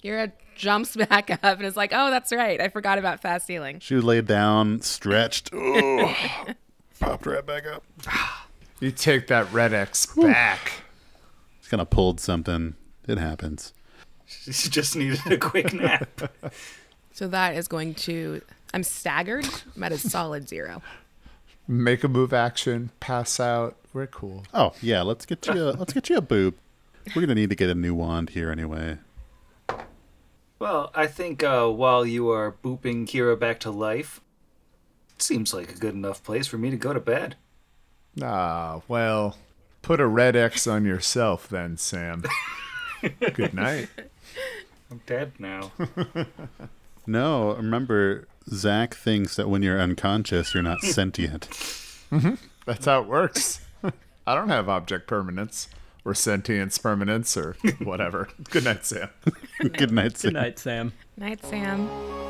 [0.05, 2.61] Kira jumps back up and is like, "Oh, that's right.
[2.61, 6.15] I forgot about fast healing." She laid down, stretched, oh,
[7.01, 7.85] popped right back up.
[8.79, 10.71] You take that red X back.
[11.61, 12.75] She's kind of pulled something.
[13.09, 13.73] It happens.
[14.27, 16.31] she just needed a quick nap.
[17.15, 18.43] So that is going to.
[18.75, 19.49] I'm staggered.
[19.75, 20.83] I'm at a solid zero.
[21.67, 23.77] Make a move action, pass out.
[23.95, 24.45] We're cool.
[24.53, 26.55] Oh yeah, let's get you a, let's get you a boob.
[27.15, 28.99] We're gonna need to get a new wand here anyway.
[30.59, 34.21] Well, I think uh, while you are booping Kira back to life,
[35.15, 37.37] it seems like a good enough place for me to go to bed.
[38.23, 39.37] Ah, well,
[39.83, 42.25] put a red X on yourself then, Sam.
[43.35, 43.89] Good night.
[44.91, 45.73] I'm dead now.
[47.07, 51.45] No, remember Zach thinks that when you're unconscious, you're not sentient.
[52.65, 53.61] That's how it works.
[54.27, 55.69] I don't have object permanence
[56.07, 58.29] or sentience permanence or whatever.
[58.51, 59.11] Good night, Sam.
[59.59, 60.33] Good night, Sam.
[60.33, 60.33] Good Sam.
[60.33, 60.93] night, Sam.
[61.19, 62.26] Night, Sam.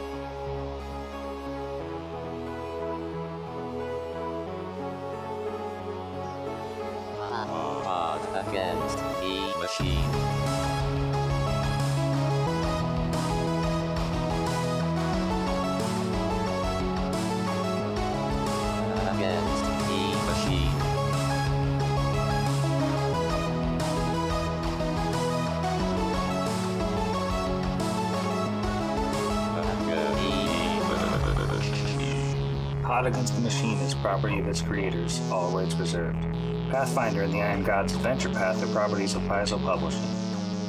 [33.17, 36.21] Against the Machine is property of its creators, all rights reserved.
[36.71, 40.05] Pathfinder and the Iron Gods Adventure Path are properties of Paizo Publishing.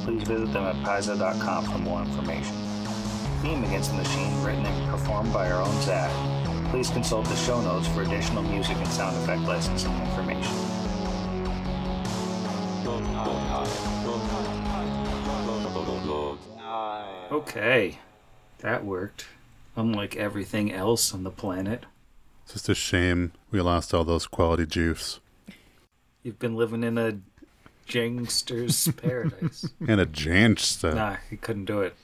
[0.02, 2.56] Please visit them at paizo.com for more information.
[3.42, 6.10] Theme Against the Machine, written and performed by our own Zach.
[6.70, 10.54] Please consult the show notes for additional music and sound effect licensing information.
[17.30, 17.98] Okay,
[18.60, 19.26] that worked.
[19.76, 21.84] Unlike everything else on the planet.
[22.48, 25.20] It's just a shame we lost all those quality juice
[26.22, 27.18] You've been living in a
[27.86, 29.68] jangster's paradise.
[29.86, 30.94] and a jansta.
[30.94, 31.94] Nah, he couldn't do it.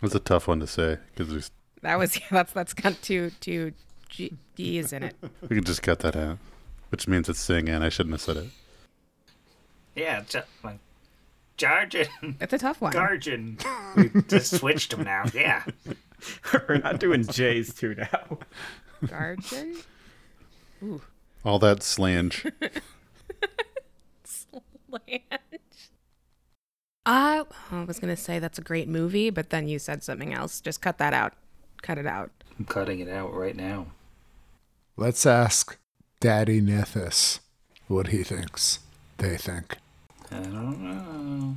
[0.00, 1.50] That's a tough one to say because
[1.82, 3.72] That was that's that's got two two
[4.08, 5.16] G- G's in it.
[5.42, 6.38] we could just cut that out,
[6.90, 8.46] which means it's sing and I shouldn't have said it.
[9.96, 10.78] Yeah, ju- like
[11.56, 12.06] Jargon,
[12.40, 12.92] It's a tough one.
[12.92, 13.60] Gargin.
[14.14, 15.24] We just switched them now.
[15.34, 15.64] Yeah.
[16.68, 18.38] We're not doing J's too now.
[19.04, 19.82] Garger?
[21.44, 22.46] All that slange.
[24.90, 25.22] Land.
[27.04, 30.60] I, I was gonna say that's a great movie, but then you said something else.
[30.60, 31.34] Just cut that out.
[31.82, 32.30] Cut it out.
[32.58, 33.86] I'm cutting it out right now.
[34.96, 35.78] Let's ask
[36.20, 37.40] Daddy Nethys
[37.86, 38.80] what he thinks.
[39.18, 39.76] They think.
[40.30, 41.56] I don't know.